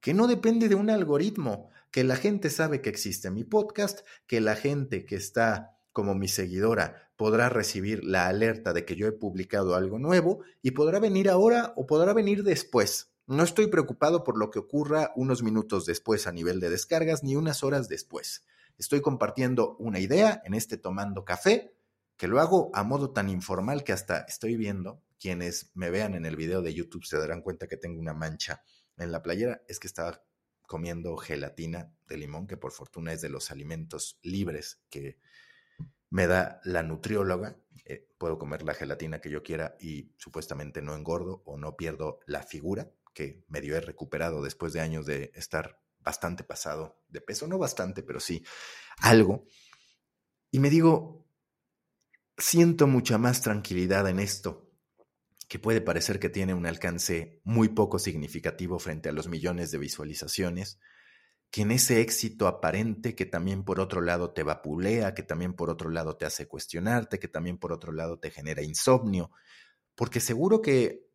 que 0.00 0.14
no 0.14 0.28
depende 0.28 0.68
de 0.68 0.76
un 0.76 0.88
algoritmo, 0.88 1.68
que 1.90 2.04
la 2.04 2.14
gente 2.14 2.48
sabe 2.48 2.80
que 2.80 2.90
existe 2.90 3.28
mi 3.32 3.42
podcast, 3.42 4.06
que 4.28 4.40
la 4.40 4.54
gente 4.54 5.04
que 5.06 5.16
está 5.16 5.76
como 5.90 6.14
mi 6.14 6.28
seguidora 6.28 7.10
podrá 7.16 7.48
recibir 7.48 8.04
la 8.04 8.28
alerta 8.28 8.72
de 8.72 8.84
que 8.84 8.94
yo 8.94 9.08
he 9.08 9.12
publicado 9.12 9.74
algo 9.74 9.98
nuevo 9.98 10.44
y 10.62 10.70
podrá 10.70 11.00
venir 11.00 11.28
ahora 11.28 11.72
o 11.74 11.88
podrá 11.88 12.12
venir 12.12 12.44
después. 12.44 13.12
No 13.26 13.42
estoy 13.42 13.66
preocupado 13.66 14.22
por 14.22 14.38
lo 14.38 14.52
que 14.52 14.60
ocurra 14.60 15.10
unos 15.16 15.42
minutos 15.42 15.86
después 15.86 16.28
a 16.28 16.32
nivel 16.32 16.60
de 16.60 16.70
descargas 16.70 17.24
ni 17.24 17.34
unas 17.34 17.64
horas 17.64 17.88
después. 17.88 18.44
Estoy 18.78 19.00
compartiendo 19.00 19.74
una 19.80 19.98
idea 19.98 20.40
en 20.44 20.54
este 20.54 20.78
tomando 20.78 21.24
café, 21.24 21.74
que 22.20 22.28
lo 22.28 22.38
hago 22.38 22.70
a 22.74 22.84
modo 22.84 23.14
tan 23.14 23.30
informal 23.30 23.82
que 23.82 23.94
hasta 23.94 24.26
estoy 24.28 24.54
viendo, 24.54 25.02
quienes 25.18 25.70
me 25.72 25.88
vean 25.88 26.14
en 26.14 26.26
el 26.26 26.36
video 26.36 26.60
de 26.60 26.74
YouTube 26.74 27.06
se 27.06 27.16
darán 27.16 27.40
cuenta 27.40 27.66
que 27.66 27.78
tengo 27.78 27.98
una 27.98 28.12
mancha 28.12 28.62
en 28.98 29.10
la 29.10 29.22
playera, 29.22 29.62
es 29.68 29.80
que 29.80 29.86
estaba 29.86 30.22
comiendo 30.66 31.16
gelatina 31.16 31.94
de 32.06 32.18
limón, 32.18 32.46
que 32.46 32.58
por 32.58 32.72
fortuna 32.72 33.14
es 33.14 33.22
de 33.22 33.30
los 33.30 33.50
alimentos 33.50 34.18
libres 34.22 34.82
que 34.90 35.18
me 36.10 36.26
da 36.26 36.60
la 36.64 36.82
nutrióloga. 36.82 37.56
Eh, 37.86 38.06
puedo 38.18 38.38
comer 38.38 38.64
la 38.64 38.74
gelatina 38.74 39.22
que 39.22 39.30
yo 39.30 39.42
quiera 39.42 39.76
y 39.80 40.12
supuestamente 40.18 40.82
no 40.82 40.94
engordo 40.94 41.42
o 41.46 41.56
no 41.56 41.74
pierdo 41.74 42.18
la 42.26 42.42
figura 42.42 42.90
que 43.14 43.44
medio 43.48 43.78
he 43.78 43.80
recuperado 43.80 44.42
después 44.42 44.74
de 44.74 44.80
años 44.80 45.06
de 45.06 45.32
estar 45.34 45.80
bastante 46.00 46.44
pasado 46.44 47.00
de 47.08 47.22
peso, 47.22 47.46
no 47.46 47.56
bastante, 47.56 48.02
pero 48.02 48.20
sí 48.20 48.44
algo. 48.98 49.46
Y 50.50 50.58
me 50.58 50.68
digo, 50.68 51.29
siento 52.40 52.86
mucha 52.86 53.18
más 53.18 53.42
tranquilidad 53.42 54.08
en 54.08 54.18
esto 54.18 54.66
que 55.48 55.58
puede 55.58 55.80
parecer 55.80 56.20
que 56.20 56.28
tiene 56.28 56.54
un 56.54 56.64
alcance 56.64 57.40
muy 57.42 57.70
poco 57.70 57.98
significativo 57.98 58.78
frente 58.78 59.08
a 59.08 59.12
los 59.12 59.26
millones 59.26 59.72
de 59.72 59.78
visualizaciones, 59.78 60.78
que 61.50 61.62
en 61.62 61.72
ese 61.72 62.00
éxito 62.00 62.46
aparente 62.46 63.16
que 63.16 63.26
también 63.26 63.64
por 63.64 63.80
otro 63.80 64.00
lado 64.00 64.32
te 64.32 64.44
vapulea, 64.44 65.12
que 65.12 65.24
también 65.24 65.54
por 65.54 65.68
otro 65.68 65.90
lado 65.90 66.16
te 66.16 66.24
hace 66.24 66.46
cuestionarte, 66.46 67.18
que 67.18 67.26
también 67.26 67.58
por 67.58 67.72
otro 67.72 67.90
lado 67.90 68.20
te 68.20 68.30
genera 68.30 68.62
insomnio, 68.62 69.32
porque 69.96 70.20
seguro 70.20 70.62
que 70.62 71.10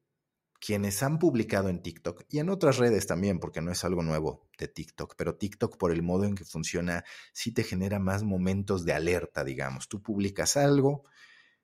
quienes 0.59 1.01
han 1.01 1.17
publicado 1.17 1.69
en 1.69 1.81
TikTok 1.81 2.23
y 2.29 2.39
en 2.39 2.49
otras 2.49 2.77
redes 2.77 3.07
también, 3.07 3.39
porque 3.39 3.61
no 3.61 3.71
es 3.71 3.85
algo 3.85 4.03
nuevo 4.03 4.49
de 4.57 4.67
TikTok, 4.67 5.15
pero 5.15 5.37
TikTok 5.37 5.77
por 5.77 5.91
el 5.91 6.01
modo 6.01 6.25
en 6.25 6.35
que 6.35 6.43
funciona 6.43 7.05
sí 7.33 7.53
te 7.53 7.63
genera 7.63 7.99
más 7.99 8.23
momentos 8.23 8.83
de 8.83 8.93
alerta, 8.93 9.45
digamos. 9.45 9.87
Tú 9.87 10.01
publicas 10.01 10.57
algo, 10.57 11.05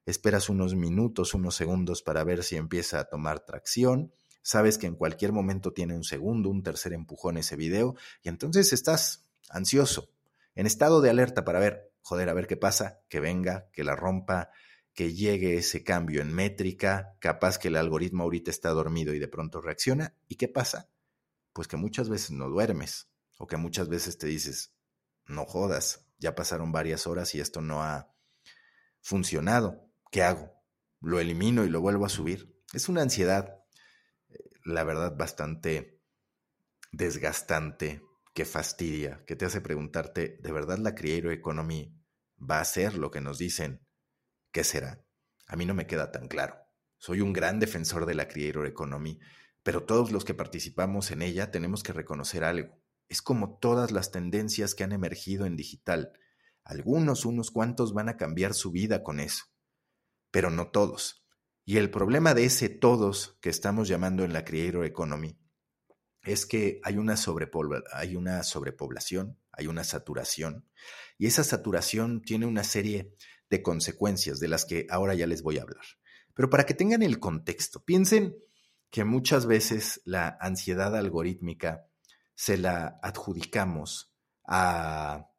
esperas 0.06 0.50
unos 0.50 0.76
minutos, 0.76 1.34
unos 1.34 1.56
segundos 1.56 2.02
para 2.02 2.24
ver 2.24 2.44
si 2.44 2.56
empieza 2.56 3.00
a 3.00 3.06
tomar 3.06 3.42
tracción, 3.42 4.14
sabes 4.42 4.78
que 4.78 4.88
en 4.88 4.96
cualquier 4.96 5.32
momento 5.32 5.74
tiene 5.74 5.96
un 5.96 6.04
segundo, 6.04 6.50
un 6.50 6.64
tercer 6.64 6.94
empujón 6.94 7.38
ese 7.38 7.56
video 7.56 7.96
y 8.24 8.30
entonces 8.30 8.74
estás 8.74 9.26
ansioso, 9.50 10.10
en 10.56 10.66
estado 10.66 11.02
de 11.02 11.10
alerta 11.10 11.46
para 11.46 11.60
ver, 11.60 11.92
joder, 12.02 12.30
a 12.30 12.34
ver 12.34 12.48
qué 12.48 12.58
pasa, 12.58 13.02
que 13.10 13.20
venga, 13.20 13.70
que 13.72 13.84
la 13.84 13.96
rompa, 13.96 14.50
que 14.94 15.14
llegue 15.14 15.56
ese 15.58 15.84
cambio 15.84 16.22
en 16.22 16.34
métrica, 16.34 17.16
capaz 17.20 17.58
que 17.58 17.70
el 17.70 17.78
algoritmo 17.78 18.24
ahorita 18.24 18.52
está 18.52 18.70
dormido 18.72 19.14
y 19.14 19.20
de 19.20 19.28
pronto 19.28 19.62
reacciona. 19.62 20.16
¿Y 20.28 20.36
qué 20.36 20.48
pasa? 20.48 20.90
Pues 21.54 21.68
que 21.68 21.78
muchas 21.78 22.10
veces 22.10 22.32
no 22.32 22.50
duermes 22.50 23.10
o 23.38 23.48
que 23.48 23.58
muchas 23.58 23.88
veces 23.88 24.18
te 24.18 24.28
dices, 24.28 24.74
no 25.28 25.46
jodas, 25.46 26.06
ya 26.20 26.36
pasaron 26.36 26.72
varias 26.72 27.08
horas 27.08 27.34
y 27.36 27.40
esto 27.40 27.62
no 27.62 27.84
ha 27.84 28.14
funcionado. 29.00 29.91
¿Qué 30.12 30.22
hago? 30.22 30.54
¿Lo 31.00 31.20
elimino 31.20 31.64
y 31.66 31.70
lo 31.70 31.82
vuelvo 31.82 32.06
a 32.06 32.10
subir? 32.10 32.62
Es 32.74 32.90
una 32.90 33.02
ansiedad, 33.02 33.64
eh, 34.30 34.38
la 34.66 34.84
verdad, 34.84 35.16
bastante 35.18 36.00
desgastante, 36.92 38.04
que 38.34 38.46
fastidia, 38.46 39.24
que 39.26 39.36
te 39.36 39.46
hace 39.46 39.60
preguntarte, 39.62 40.40
¿de 40.42 40.52
verdad 40.52 40.78
la 40.78 40.96
Creator 40.96 41.34
Economy 41.34 41.98
va 42.40 42.60
a 42.60 42.66
ser 42.66 42.96
lo 42.96 43.12
que 43.12 43.20
nos 43.20 43.38
dicen? 43.38 43.86
¿Qué 44.52 44.64
será? 44.64 45.04
A 45.48 45.56
mí 45.56 45.66
no 45.66 45.74
me 45.74 45.88
queda 45.88 46.12
tan 46.12 46.28
claro. 46.28 46.56
Soy 46.98 47.22
un 47.22 47.34
gran 47.34 47.60
defensor 47.60 48.06
de 48.06 48.16
la 48.16 48.28
Creator 48.28 48.68
Economy, 48.68 49.20
pero 49.64 49.84
todos 49.84 50.12
los 50.12 50.24
que 50.24 50.34
participamos 50.34 51.12
en 51.12 51.22
ella 51.22 51.52
tenemos 51.52 51.84
que 51.84 51.94
reconocer 51.94 52.44
algo. 52.44 52.80
Es 53.10 53.22
como 53.22 53.58
todas 53.58 53.92
las 53.92 54.12
tendencias 54.12 54.76
que 54.76 54.84
han 54.84 54.94
emergido 54.94 55.46
en 55.46 55.58
digital. 55.58 56.14
Algunos, 56.64 57.26
unos 57.26 57.52
cuantos 57.52 57.94
van 57.94 58.08
a 58.08 58.18
cambiar 58.18 58.54
su 58.54 58.72
vida 58.72 59.04
con 59.04 59.20
eso 59.20 59.51
pero 60.32 60.50
no 60.50 60.70
todos. 60.70 61.26
Y 61.66 61.78
el 61.78 61.92
problema 61.92 62.34
de 62.34 62.46
ese 62.46 62.70
todos 62.70 63.38
que 63.42 63.50
estamos 63.50 63.88
llamando 63.88 64.24
en 64.24 64.34
la 64.34 64.44
Creator 64.44 64.86
Economy 64.86 65.38
es 66.24 66.46
que 66.46 66.80
hay 66.84 66.98
una, 66.98 67.16
hay 67.94 68.16
una 68.16 68.44
sobrepoblación, 68.44 69.40
hay 69.52 69.68
una 69.68 69.84
saturación, 69.84 70.68
y 71.18 71.28
esa 71.28 71.44
saturación 71.44 72.22
tiene 72.22 72.46
una 72.46 72.64
serie 72.64 73.16
de 73.50 73.62
consecuencias 73.62 74.40
de 74.40 74.48
las 74.48 74.66
que 74.66 74.88
ahora 74.90 75.14
ya 75.14 75.28
les 75.28 75.44
voy 75.44 75.58
a 75.58 75.64
hablar. 75.64 75.86
Pero 76.34 76.50
para 76.50 76.66
que 76.66 76.74
tengan 76.74 77.04
el 77.04 77.20
contexto, 77.20 77.84
piensen 77.84 78.38
que 78.90 79.04
muchas 79.04 79.46
veces 79.46 80.02
la 80.06 80.38
ansiedad 80.40 80.96
algorítmica 80.96 81.88
se 82.36 82.58
la 82.58 83.00
adjudicamos 83.02 84.14
a 84.46 85.30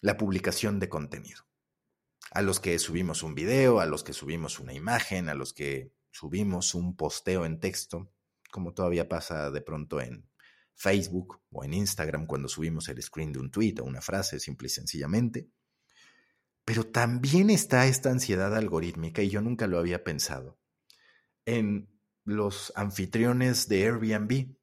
la 0.00 0.16
publicación 0.16 0.78
de 0.78 0.88
contenido 0.88 1.47
a 2.30 2.42
los 2.42 2.60
que 2.60 2.78
subimos 2.78 3.22
un 3.22 3.34
video, 3.34 3.80
a 3.80 3.86
los 3.86 4.04
que 4.04 4.12
subimos 4.12 4.58
una 4.58 4.74
imagen, 4.74 5.28
a 5.28 5.34
los 5.34 5.52
que 5.52 5.92
subimos 6.10 6.74
un 6.74 6.96
posteo 6.96 7.44
en 7.44 7.60
texto, 7.60 8.12
como 8.50 8.74
todavía 8.74 9.08
pasa 9.08 9.50
de 9.50 9.60
pronto 9.60 10.00
en 10.00 10.28
Facebook 10.74 11.40
o 11.50 11.64
en 11.64 11.74
Instagram 11.74 12.26
cuando 12.26 12.48
subimos 12.48 12.88
el 12.88 13.02
screen 13.02 13.32
de 13.32 13.40
un 13.40 13.50
tweet 13.50 13.76
o 13.80 13.84
una 13.84 14.00
frase 14.00 14.38
simple 14.38 14.66
y 14.66 14.70
sencillamente. 14.70 15.48
Pero 16.64 16.84
también 16.84 17.50
está 17.50 17.86
esta 17.86 18.10
ansiedad 18.10 18.54
algorítmica, 18.54 19.22
y 19.22 19.30
yo 19.30 19.40
nunca 19.40 19.66
lo 19.66 19.78
había 19.78 20.04
pensado, 20.04 20.58
en 21.46 21.88
los 22.24 22.72
anfitriones 22.76 23.68
de 23.68 23.84
Airbnb. 23.84 24.54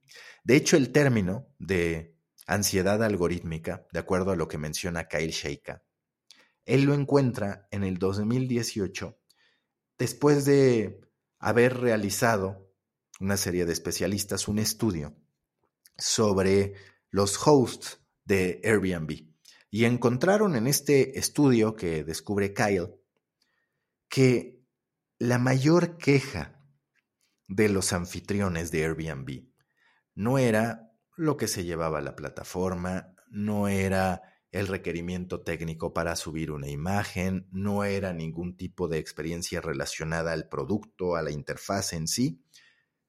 De 0.43 0.55
hecho, 0.55 0.77
el 0.77 0.91
término 0.91 1.47
de 1.57 2.15
ansiedad 2.45 3.03
algorítmica, 3.03 3.87
de 3.91 3.99
acuerdo 3.99 4.31
a 4.31 4.35
lo 4.35 4.47
que 4.47 4.59
menciona 4.59 5.07
Kyle 5.07 5.31
Sheikha, 5.31 5.84
Él 6.65 6.83
lo 6.83 6.93
encuentra 6.93 7.67
en 7.71 7.83
el 7.83 7.97
2018 7.97 9.17
después 9.97 10.45
de 10.45 10.99
haber 11.39 11.77
realizado 11.77 12.73
una 13.19 13.37
serie 13.37 13.65
de 13.65 13.73
especialistas 13.73 14.47
un 14.47 14.59
estudio 14.59 15.15
sobre 15.97 16.73
los 17.09 17.39
hosts 17.45 18.01
de 18.25 18.59
Airbnb. 18.63 19.29
Y 19.69 19.85
encontraron 19.85 20.55
en 20.55 20.67
este 20.67 21.19
estudio 21.19 21.75
que 21.75 22.03
descubre 22.03 22.53
Kyle 22.53 22.95
que 24.09 24.65
la 25.17 25.37
mayor 25.37 25.97
queja 25.97 26.61
de 27.47 27.69
los 27.69 27.93
anfitriones 27.93 28.71
de 28.71 28.83
Airbnb 28.83 29.47
no 30.13 30.37
era 30.37 30.91
lo 31.15 31.37
que 31.37 31.47
se 31.47 31.63
llevaba 31.63 31.99
a 31.99 32.01
la 32.01 32.15
plataforma, 32.15 33.15
no 33.29 33.67
era 33.67 34.21
el 34.55 34.67
requerimiento 34.67 35.41
técnico 35.41 35.93
para 35.93 36.15
subir 36.15 36.49
una 36.49 36.69
imagen, 36.69 37.45
no 37.51 37.83
era 37.83 38.13
ningún 38.13 38.55
tipo 38.55 38.87
de 38.87 38.99
experiencia 38.99 39.59
relacionada 39.59 40.31
al 40.31 40.47
producto, 40.47 41.17
a 41.17 41.21
la 41.21 41.31
interfaz 41.31 41.91
en 41.91 42.07
sí, 42.07 42.41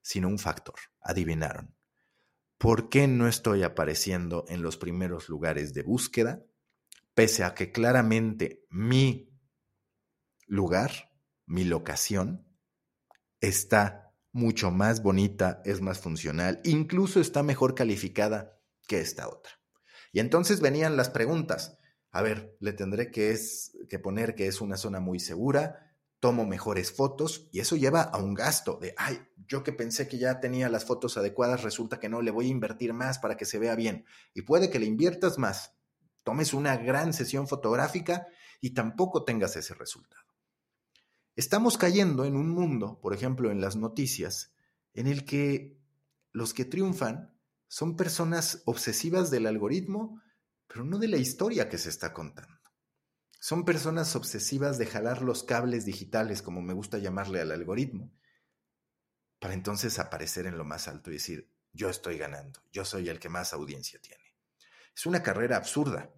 sino 0.03 0.27
un 0.27 0.41
factor. 0.41 0.75
Adivinaron. 1.01 1.73
¿Por 2.59 2.89
qué 2.89 3.07
no 3.07 3.29
estoy 3.29 3.63
apareciendo 3.63 4.45
en 4.49 4.61
los 4.61 4.77
primeros 4.77 5.29
lugares 5.29 5.73
de 5.73 5.85
búsqueda? 5.85 6.45
Pese 7.15 7.45
a 7.45 7.55
que 7.55 7.71
claramente 7.71 8.67
mi 8.69 9.31
lugar, 10.49 11.13
mi 11.47 11.63
locación, 11.63 12.45
está 13.41 14.13
mucho 14.33 14.73
más 14.73 15.01
bonita, 15.01 15.63
es 15.65 15.81
más 15.81 16.01
funcional, 16.01 16.61
incluso 16.65 17.21
está 17.21 17.45
mejor 17.45 17.77
calificada 17.77 18.59
que 18.89 18.99
esta 18.99 19.29
otra. 19.29 19.56
Y 20.17 20.21
entonces 20.21 20.63
venían 20.63 20.97
las 20.97 21.11
preguntas. 21.11 21.77
A 22.11 22.23
ver, 22.23 22.57
le 22.61 22.73
tendré 22.73 23.11
que, 23.11 23.33
es, 23.33 23.77
que 23.91 23.99
poner 23.99 24.35
que 24.35 24.47
es 24.47 24.63
una 24.63 24.79
zona 24.79 24.99
muy 24.99 25.21
segura, 25.21 25.93
tomo 26.21 26.47
mejores 26.47 26.91
fotos 26.91 27.51
y 27.53 27.61
eso 27.61 27.77
lleva 27.77 28.01
a 28.01 28.17
un 28.17 28.33
gasto 28.33 28.79
de, 28.81 28.95
ay, 28.97 29.21
yo 29.47 29.63
que 29.63 29.73
pensé 29.73 30.09
que 30.09 30.17
ya 30.17 30.41
tenía 30.41 30.71
las 30.71 30.87
fotos 30.87 31.19
adecuadas, 31.19 31.65
resulta 31.65 32.01
que 32.01 32.09
no, 32.09 32.23
le 32.23 32.31
voy 32.31 32.47
a 32.47 32.49
invertir 32.49 32.95
más 32.95 33.19
para 33.19 33.37
que 33.37 33.45
se 33.45 33.59
vea 33.59 33.75
bien. 33.75 34.07
Y 34.33 34.41
puede 34.41 34.71
que 34.71 34.79
le 34.79 34.87
inviertas 34.87 35.37
más, 35.37 35.77
tomes 36.23 36.55
una 36.55 36.79
gran 36.79 37.13
sesión 37.13 37.47
fotográfica 37.47 38.27
y 38.63 38.71
tampoco 38.71 39.23
tengas 39.23 39.55
ese 39.57 39.75
resultado. 39.75 40.25
Estamos 41.35 41.77
cayendo 41.77 42.25
en 42.25 42.37
un 42.37 42.49
mundo, 42.49 43.01
por 43.03 43.13
ejemplo, 43.13 43.51
en 43.51 43.61
las 43.61 43.77
noticias, 43.77 44.55
en 44.95 45.09
el 45.09 45.27
que 45.27 45.79
los 46.33 46.55
que 46.55 46.65
triunfan 46.65 47.36
son 47.69 47.97
personas 47.97 48.63
obsesivas 48.65 49.31
del 49.31 49.47
algoritmo, 49.47 50.23
pero 50.67 50.85
no 50.85 50.99
de 50.99 51.09
la 51.09 51.17
historia 51.17 51.69
que 51.69 51.79
se 51.79 51.89
está 51.89 52.13
contando. 52.13 52.55
Son 53.41 53.65
personas 53.65 54.17
obsesivas 54.17 54.79
de 54.79 54.87
jalar 54.87 55.23
los 55.23 55.43
cables 55.43 55.85
digitales, 55.85 56.43
como 56.43 56.63
me 56.63 56.75
gusta 56.75 56.99
llamarle 56.99 57.41
al 57.41 57.53
algoritmo, 57.53 58.13
para 59.39 59.55
entonces 59.55 59.99
aparecer 59.99 60.47
en 60.47 60.59
lo 60.59 60.65
más 60.65 60.89
alto 60.89 61.11
y 61.11 61.15
decir, 61.15 61.51
yo 61.73 61.91
estoy 61.91 62.19
ganando, 62.19 62.61
yo 62.73 62.85
soy 62.85 63.09
el 63.09 63.19
que 63.19 63.29
más 63.29 63.53
audiencia 63.53 64.01
tiene. 64.01 64.25
Es 64.97 65.05
una 65.05 65.23
carrera 65.23 65.57
absurda. 65.57 66.11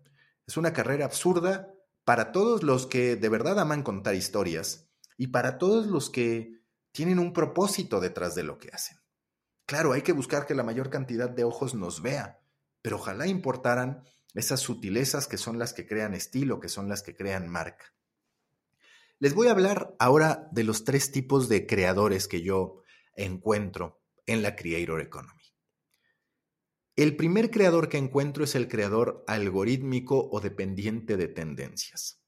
Es 0.46 0.56
una 0.56 0.72
carrera 0.72 1.04
absurda 1.04 1.74
para 2.04 2.30
todos 2.30 2.62
los 2.62 2.86
que 2.86 3.16
de 3.16 3.28
verdad 3.28 3.58
aman 3.58 3.82
contar 3.82 4.14
historias 4.14 4.88
y 5.16 5.26
para 5.26 5.58
todos 5.58 5.88
los 5.88 6.08
que 6.08 6.62
tienen 6.92 7.18
un 7.18 7.32
propósito 7.32 8.00
detrás 8.00 8.34
de 8.34 8.44
lo 8.44 8.56
que 8.58 8.70
hacen. 8.70 8.97
Claro, 9.68 9.92
hay 9.92 10.00
que 10.00 10.12
buscar 10.12 10.46
que 10.46 10.54
la 10.54 10.62
mayor 10.62 10.88
cantidad 10.88 11.28
de 11.28 11.44
ojos 11.44 11.74
nos 11.74 12.00
vea, 12.00 12.40
pero 12.80 12.96
ojalá 12.96 13.26
importaran 13.26 14.02
esas 14.32 14.60
sutilezas 14.60 15.28
que 15.28 15.36
son 15.36 15.58
las 15.58 15.74
que 15.74 15.86
crean 15.86 16.14
estilo, 16.14 16.58
que 16.58 16.70
son 16.70 16.88
las 16.88 17.02
que 17.02 17.14
crean 17.14 17.48
marca. 17.48 17.84
Les 19.18 19.34
voy 19.34 19.48
a 19.48 19.50
hablar 19.50 19.94
ahora 19.98 20.48
de 20.52 20.64
los 20.64 20.84
tres 20.84 21.12
tipos 21.12 21.50
de 21.50 21.66
creadores 21.66 22.28
que 22.28 22.40
yo 22.40 22.82
encuentro 23.14 24.00
en 24.24 24.40
la 24.40 24.56
Creator 24.56 25.02
Economy. 25.02 25.44
El 26.96 27.14
primer 27.14 27.50
creador 27.50 27.90
que 27.90 27.98
encuentro 27.98 28.44
es 28.44 28.54
el 28.54 28.68
creador 28.68 29.22
algorítmico 29.26 30.30
o 30.32 30.40
dependiente 30.40 31.18
de 31.18 31.28
tendencias. 31.28 32.22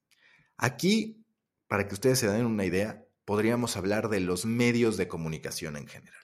Aquí, 0.58 1.24
para 1.68 1.88
que 1.88 1.94
ustedes 1.94 2.18
se 2.18 2.28
den 2.28 2.44
una 2.44 2.66
idea, 2.66 3.02
podríamos 3.24 3.78
hablar 3.78 4.10
de 4.10 4.20
los 4.20 4.44
medios 4.44 4.98
de 4.98 5.08
comunicación 5.08 5.78
en 5.78 5.86
general. 5.86 6.19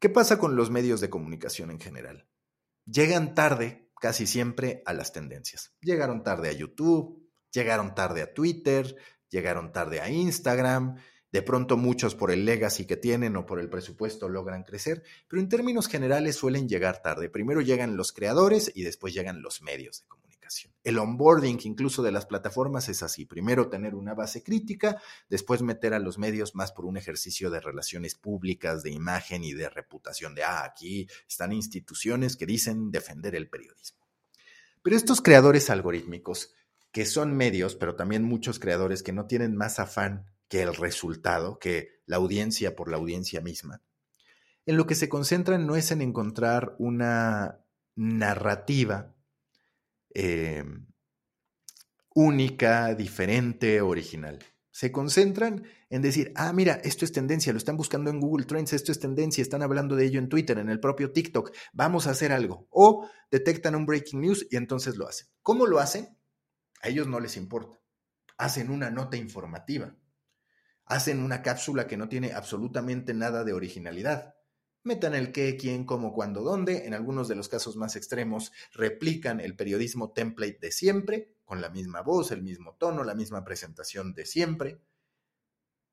¿Qué 0.00 0.08
pasa 0.08 0.38
con 0.38 0.54
los 0.54 0.70
medios 0.70 1.00
de 1.00 1.10
comunicación 1.10 1.72
en 1.72 1.80
general? 1.80 2.28
Llegan 2.86 3.34
tarde, 3.34 3.90
casi 4.00 4.28
siempre, 4.28 4.80
a 4.86 4.92
las 4.92 5.12
tendencias. 5.12 5.74
Llegaron 5.80 6.22
tarde 6.22 6.50
a 6.50 6.52
YouTube, 6.52 7.28
llegaron 7.50 7.96
tarde 7.96 8.22
a 8.22 8.32
Twitter, 8.32 8.94
llegaron 9.28 9.72
tarde 9.72 10.00
a 10.00 10.08
Instagram, 10.08 10.98
de 11.32 11.42
pronto 11.42 11.76
muchos 11.76 12.14
por 12.14 12.30
el 12.30 12.44
legacy 12.44 12.86
que 12.86 12.96
tienen 12.96 13.34
o 13.34 13.44
por 13.44 13.58
el 13.58 13.68
presupuesto 13.68 14.28
logran 14.28 14.62
crecer, 14.62 15.02
pero 15.26 15.42
en 15.42 15.48
términos 15.48 15.88
generales 15.88 16.36
suelen 16.36 16.68
llegar 16.68 17.02
tarde. 17.02 17.28
Primero 17.28 17.60
llegan 17.60 17.96
los 17.96 18.12
creadores 18.12 18.70
y 18.72 18.84
después 18.84 19.12
llegan 19.12 19.42
los 19.42 19.62
medios 19.62 20.02
de 20.02 20.06
comunicación. 20.06 20.27
El 20.84 20.98
onboarding 20.98 21.58
incluso 21.64 22.02
de 22.02 22.12
las 22.12 22.26
plataformas 22.26 22.88
es 22.88 23.02
así. 23.02 23.24
Primero 23.24 23.68
tener 23.68 23.94
una 23.94 24.14
base 24.14 24.42
crítica, 24.42 25.00
después 25.28 25.62
meter 25.62 25.94
a 25.94 25.98
los 25.98 26.18
medios 26.18 26.54
más 26.54 26.72
por 26.72 26.84
un 26.84 26.96
ejercicio 26.96 27.50
de 27.50 27.60
relaciones 27.60 28.14
públicas, 28.14 28.82
de 28.82 28.90
imagen 28.90 29.44
y 29.44 29.52
de 29.52 29.68
reputación, 29.68 30.34
de, 30.34 30.44
ah, 30.44 30.64
aquí 30.64 31.08
están 31.28 31.52
instituciones 31.52 32.36
que 32.36 32.46
dicen 32.46 32.90
defender 32.90 33.34
el 33.34 33.48
periodismo. 33.48 34.06
Pero 34.82 34.96
estos 34.96 35.20
creadores 35.20 35.70
algorítmicos, 35.70 36.54
que 36.92 37.04
son 37.04 37.36
medios, 37.36 37.76
pero 37.76 37.96
también 37.96 38.22
muchos 38.22 38.58
creadores 38.58 39.02
que 39.02 39.12
no 39.12 39.26
tienen 39.26 39.56
más 39.56 39.78
afán 39.78 40.26
que 40.48 40.62
el 40.62 40.74
resultado, 40.74 41.58
que 41.58 42.00
la 42.06 42.16
audiencia 42.16 42.74
por 42.74 42.90
la 42.90 42.96
audiencia 42.96 43.40
misma, 43.40 43.82
en 44.64 44.76
lo 44.76 44.86
que 44.86 44.94
se 44.94 45.08
concentran 45.08 45.66
no 45.66 45.76
es 45.76 45.90
en 45.90 46.02
encontrar 46.02 46.76
una 46.78 47.64
narrativa 47.94 49.14
eh, 50.14 50.64
única, 52.14 52.94
diferente, 52.94 53.80
original. 53.80 54.38
Se 54.70 54.92
concentran 54.92 55.64
en 55.90 56.02
decir, 56.02 56.32
ah, 56.36 56.52
mira, 56.52 56.74
esto 56.84 57.04
es 57.04 57.12
tendencia, 57.12 57.52
lo 57.52 57.58
están 57.58 57.76
buscando 57.76 58.10
en 58.10 58.20
Google 58.20 58.46
Trends, 58.46 58.72
esto 58.72 58.92
es 58.92 59.00
tendencia, 59.00 59.42
están 59.42 59.62
hablando 59.62 59.96
de 59.96 60.06
ello 60.06 60.20
en 60.20 60.28
Twitter, 60.28 60.58
en 60.58 60.68
el 60.68 60.78
propio 60.78 61.12
TikTok, 61.12 61.52
vamos 61.72 62.06
a 62.06 62.10
hacer 62.10 62.32
algo. 62.32 62.68
O 62.70 63.08
detectan 63.30 63.74
un 63.74 63.86
breaking 63.86 64.20
news 64.20 64.46
y 64.50 64.56
entonces 64.56 64.96
lo 64.96 65.08
hacen. 65.08 65.28
¿Cómo 65.42 65.66
lo 65.66 65.80
hacen? 65.80 66.16
A 66.80 66.88
ellos 66.88 67.08
no 67.08 67.18
les 67.18 67.36
importa. 67.36 67.80
Hacen 68.36 68.70
una 68.70 68.90
nota 68.90 69.16
informativa. 69.16 69.96
Hacen 70.84 71.22
una 71.22 71.42
cápsula 71.42 71.86
que 71.86 71.96
no 71.96 72.08
tiene 72.08 72.32
absolutamente 72.32 73.14
nada 73.14 73.44
de 73.44 73.52
originalidad 73.52 74.37
metan 74.82 75.14
el 75.14 75.32
qué, 75.32 75.56
quién, 75.56 75.84
cómo, 75.84 76.12
cuándo, 76.12 76.42
dónde. 76.42 76.86
En 76.86 76.94
algunos 76.94 77.28
de 77.28 77.34
los 77.34 77.48
casos 77.48 77.76
más 77.76 77.96
extremos, 77.96 78.52
replican 78.72 79.40
el 79.40 79.56
periodismo 79.56 80.12
template 80.12 80.58
de 80.60 80.72
siempre, 80.72 81.34
con 81.44 81.60
la 81.60 81.70
misma 81.70 82.02
voz, 82.02 82.30
el 82.30 82.42
mismo 82.42 82.76
tono, 82.76 83.04
la 83.04 83.14
misma 83.14 83.44
presentación 83.44 84.14
de 84.14 84.26
siempre. 84.26 84.80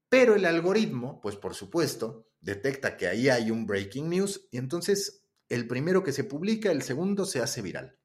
Pero 0.10 0.36
el 0.36 0.46
algoritmo, 0.46 1.20
pues 1.22 1.36
por 1.36 1.56
supuesto, 1.56 2.30
detecta 2.40 2.96
que 2.96 3.08
ahí 3.08 3.30
hay 3.30 3.52
un 3.52 3.66
breaking 3.66 4.10
news 4.10 4.48
y 4.52 4.58
entonces 4.58 5.26
el 5.50 5.68
primero 5.68 6.04
que 6.04 6.12
se 6.12 6.24
publica, 6.24 6.72
el 6.72 6.82
segundo 6.82 7.26
se 7.26 7.42
hace 7.42 7.62
viral. 7.62 7.98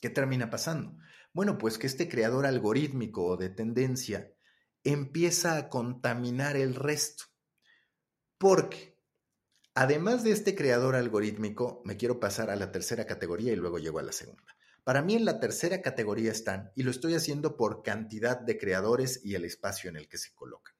¿Qué 0.00 0.10
termina 0.10 0.50
pasando? 0.50 0.96
Bueno, 1.32 1.58
pues 1.58 1.78
que 1.78 1.86
este 1.86 2.08
creador 2.08 2.46
algorítmico 2.46 3.24
o 3.24 3.36
de 3.36 3.50
tendencia 3.50 4.32
empieza 4.84 5.56
a 5.56 5.68
contaminar 5.68 6.56
el 6.56 6.74
resto. 6.74 7.24
Porque 8.38 8.95
Además 9.78 10.24
de 10.24 10.30
este 10.30 10.54
creador 10.54 10.96
algorítmico, 10.96 11.82
me 11.84 11.98
quiero 11.98 12.18
pasar 12.18 12.48
a 12.48 12.56
la 12.56 12.72
tercera 12.72 13.04
categoría 13.04 13.52
y 13.52 13.56
luego 13.56 13.78
llego 13.78 13.98
a 13.98 14.02
la 14.02 14.12
segunda. 14.12 14.56
Para 14.84 15.02
mí 15.02 15.14
en 15.14 15.26
la 15.26 15.38
tercera 15.38 15.82
categoría 15.82 16.32
están, 16.32 16.72
y 16.74 16.82
lo 16.82 16.90
estoy 16.90 17.12
haciendo 17.14 17.58
por 17.58 17.82
cantidad 17.82 18.40
de 18.40 18.56
creadores 18.56 19.20
y 19.22 19.34
el 19.34 19.44
espacio 19.44 19.90
en 19.90 19.96
el 19.96 20.08
que 20.08 20.16
se 20.16 20.34
colocan. 20.34 20.74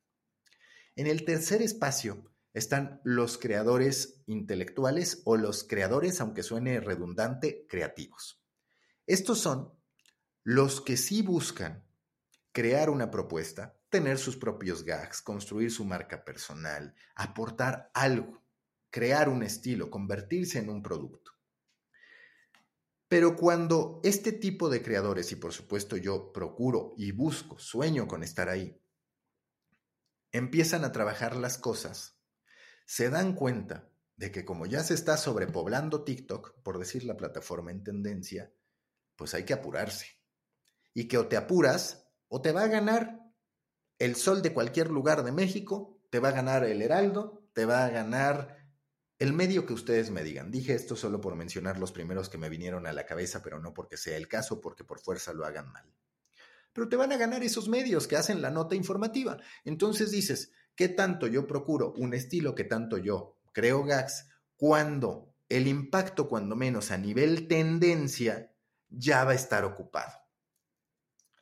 En 0.95 1.07
el 1.07 1.27
tercer 1.27 1.61
espacio 1.61 2.33
están 2.55 3.03
los 3.05 3.37
creadores 3.37 4.23
intelectuales 4.25 5.21
o 5.27 5.37
los 5.37 5.65
creadores, 5.65 6.23
aunque 6.23 6.43
suene 6.43 6.81
redundante, 6.81 7.67
creativos. 7.69 8.41
Estos 9.07 9.39
son 9.41 9.75
los 10.43 10.81
que 10.81 10.97
sí 10.97 11.21
buscan 11.21 11.85
crear 12.51 12.89
una 12.89 13.11
propuesta, 13.11 13.77
tener 13.91 14.17
sus 14.17 14.39
propios 14.39 14.85
gags, 14.85 15.21
construir 15.21 15.71
su 15.71 15.85
marca 15.85 16.25
personal, 16.25 16.95
aportar 17.15 17.91
algo 17.93 18.46
crear 18.91 19.29
un 19.29 19.43
estilo, 19.43 19.91
convertirse 19.91 20.59
en 20.59 20.71
un 20.71 20.83
producto. 20.83 21.33
Pero 23.09 23.37
cuando 23.37 24.01
este 24.03 24.33
tipo 24.33 24.69
de 24.69 24.83
creadores, 24.83 25.31
y 25.33 25.37
por 25.37 25.53
supuesto 25.53 25.97
yo 25.97 26.33
procuro 26.33 26.95
y 26.97 27.13
busco, 27.13 27.59
sueño 27.59 28.09
con 28.09 28.23
estar 28.23 28.49
ahí, 28.49 28.81
empiezan 30.33 30.85
a 30.85 30.93
trabajar 30.93 31.37
las 31.37 31.57
cosas, 31.57 32.21
se 32.85 33.09
dan 33.11 33.35
cuenta 33.35 33.89
de 34.17 34.33
que 34.33 34.45
como 34.45 34.67
ya 34.67 34.83
se 34.83 34.95
está 34.95 35.17
sobrepoblando 35.17 36.05
TikTok, 36.05 36.63
por 36.63 36.79
decir 36.79 37.05
la 37.05 37.17
plataforma 37.17 37.71
en 37.71 37.85
tendencia, 37.85 38.53
pues 39.15 39.35
hay 39.35 39.45
que 39.45 39.55
apurarse. 39.55 40.07
y 40.95 41.09
que 41.09 41.19
o 41.19 41.29
te 41.29 41.37
apuras 41.37 42.09
o 42.29 42.41
te 42.41 42.53
va 42.53 42.63
a 42.63 42.69
ganar 42.69 43.21
el 43.99 44.17
sol 44.17 44.41
de 44.41 44.55
cualquier 44.55 44.91
lugar 44.91 45.25
de 45.25 45.33
México, 45.33 46.01
te 46.11 46.21
va 46.21 46.29
a 46.29 46.33
ganar 46.33 46.65
el 46.65 46.81
Heraldo, 46.81 47.47
te 47.53 47.67
va 47.67 47.85
a 47.85 47.91
ganar 47.91 48.56
el 49.19 49.33
medio 49.33 49.65
que 49.65 49.73
ustedes 49.73 50.11
me 50.11 50.23
digan. 50.23 50.51
Dije 50.51 50.75
esto 50.75 50.97
solo 50.97 51.21
por 51.21 51.37
mencionar 51.37 51.79
los 51.79 51.93
primeros 51.93 52.29
que 52.29 52.39
me 52.39 52.49
vinieron 52.49 52.87
a 52.87 52.93
la 52.93 53.07
cabeza, 53.07 53.43
pero 53.43 53.61
no 53.61 53.73
porque 53.73 53.97
sea 53.97 54.17
el 54.17 54.29
caso, 54.29 54.61
porque 54.61 54.85
por 54.85 55.01
fuerza 55.01 55.33
lo 55.33 55.47
hagan 55.47 55.73
mal. 55.73 55.91
Pero 56.73 56.89
te 56.89 56.97
van 56.97 57.13
a 57.13 57.17
ganar 57.17 57.43
esos 57.43 57.69
medios 57.69 58.07
que 58.07 58.17
hacen 58.17 58.43
la 58.43 58.51
nota 58.51 58.75
informativa. 58.75 59.39
Entonces 59.65 60.11
dices, 60.11 60.53
¿qué 60.75 60.89
tanto 60.89 61.27
yo 61.27 61.47
procuro 61.47 61.95
un 61.95 62.13
estilo, 62.13 62.55
qué 62.55 62.65
tanto 62.65 62.99
yo 62.99 63.39
creo 63.53 63.85
gags, 63.85 64.29
cuando 64.57 65.35
el 65.49 65.67
impacto, 65.67 66.29
cuando 66.29 66.55
menos 66.55 66.91
a 66.91 66.99
nivel 66.99 67.49
tendencia, 67.49 68.53
ya 68.91 69.25
va 69.25 69.33
a 69.33 69.37
estar 69.37 69.65
ocupado? 69.65 70.13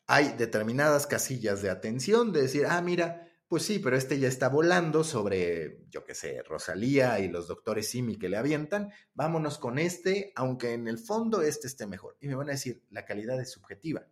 Hay 0.07 0.35
determinadas 0.37 1.09
casillas 1.09 1.63
de 1.63 1.71
atención 1.71 2.33
de 2.33 2.43
decir, 2.43 2.67
ah, 2.69 2.81
mira, 2.81 3.24
pues 3.49 3.63
sí, 3.63 3.79
pero 3.79 3.97
este 3.97 4.19
ya 4.19 4.29
está 4.29 4.49
volando 4.49 5.05
sobre, 5.05 5.85
yo 5.91 6.05
qué 6.05 6.15
sé, 6.15 6.43
Rosalía 6.43 7.21
y 7.21 7.29
los 7.29 7.47
doctores 7.47 7.89
Simi 7.89 8.17
que 8.17 8.29
le 8.29 8.37
avientan. 8.37 8.91
Vámonos 9.15 9.59
con 9.59 9.79
este, 9.79 10.33
aunque 10.35 10.73
en 10.73 10.89
el 10.89 10.99
fondo 10.99 11.43
este 11.43 11.67
esté 11.67 11.87
mejor. 11.87 12.17
Y 12.21 12.29
me 12.29 12.35
van 12.35 12.49
a 12.49 12.53
decir, 12.53 12.83
la 12.91 13.05
calidad 13.05 13.41
es 13.41 13.53
subjetiva. 13.53 14.07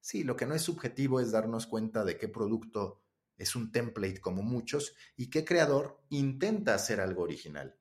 Sí, 0.00 0.24
lo 0.24 0.36
que 0.36 0.46
no 0.46 0.54
es 0.54 0.62
subjetivo 0.62 1.20
es 1.20 1.32
darnos 1.32 1.66
cuenta 1.66 2.04
de 2.04 2.16
qué 2.16 2.28
producto 2.28 3.02
es 3.36 3.56
un 3.56 3.72
template 3.72 4.20
como 4.20 4.42
muchos 4.42 4.94
y 5.16 5.30
qué 5.30 5.44
creador 5.44 6.00
intenta 6.08 6.74
hacer 6.74 7.00
algo 7.00 7.22
original. 7.22 7.76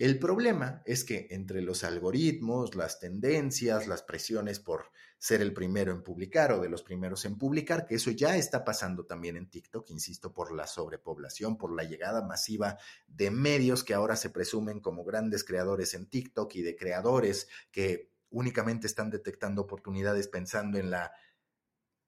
El 0.00 0.18
problema 0.18 0.80
es 0.86 1.04
que 1.04 1.26
entre 1.28 1.60
los 1.60 1.84
algoritmos, 1.84 2.74
las 2.74 3.00
tendencias, 3.00 3.86
las 3.86 4.02
presiones 4.02 4.58
por 4.58 4.92
ser 5.18 5.42
el 5.42 5.52
primero 5.52 5.92
en 5.92 6.02
publicar 6.02 6.52
o 6.52 6.62
de 6.62 6.70
los 6.70 6.82
primeros 6.82 7.26
en 7.26 7.36
publicar, 7.36 7.84
que 7.84 7.96
eso 7.96 8.10
ya 8.10 8.38
está 8.38 8.64
pasando 8.64 9.04
también 9.04 9.36
en 9.36 9.50
TikTok, 9.50 9.90
insisto, 9.90 10.32
por 10.32 10.56
la 10.56 10.66
sobrepoblación, 10.66 11.58
por 11.58 11.76
la 11.76 11.84
llegada 11.84 12.26
masiva 12.26 12.78
de 13.08 13.30
medios 13.30 13.84
que 13.84 13.92
ahora 13.92 14.16
se 14.16 14.30
presumen 14.30 14.80
como 14.80 15.04
grandes 15.04 15.44
creadores 15.44 15.92
en 15.92 16.06
TikTok 16.06 16.54
y 16.54 16.62
de 16.62 16.76
creadores 16.76 17.48
que 17.70 18.10
únicamente 18.30 18.86
están 18.86 19.10
detectando 19.10 19.60
oportunidades 19.60 20.28
pensando 20.28 20.78
en 20.78 20.90
la 20.90 21.12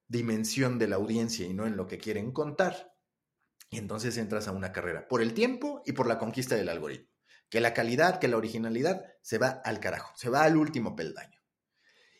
dimensión 0.08 0.78
de 0.78 0.88
la 0.88 0.96
audiencia 0.96 1.46
y 1.46 1.52
no 1.52 1.66
en 1.66 1.76
lo 1.76 1.86
que 1.86 1.98
quieren 1.98 2.32
contar. 2.32 2.96
Y 3.68 3.76
entonces 3.76 4.16
entras 4.16 4.48
a 4.48 4.52
una 4.52 4.72
carrera 4.72 5.08
por 5.08 5.20
el 5.20 5.34
tiempo 5.34 5.82
y 5.84 5.92
por 5.92 6.06
la 6.06 6.18
conquista 6.18 6.56
del 6.56 6.70
algoritmo. 6.70 7.11
Que 7.52 7.60
la 7.60 7.74
calidad, 7.74 8.18
que 8.18 8.28
la 8.28 8.38
originalidad 8.38 9.04
se 9.20 9.36
va 9.36 9.60
al 9.62 9.78
carajo, 9.78 10.14
se 10.16 10.30
va 10.30 10.44
al 10.44 10.56
último 10.56 10.96
peldaño. 10.96 11.38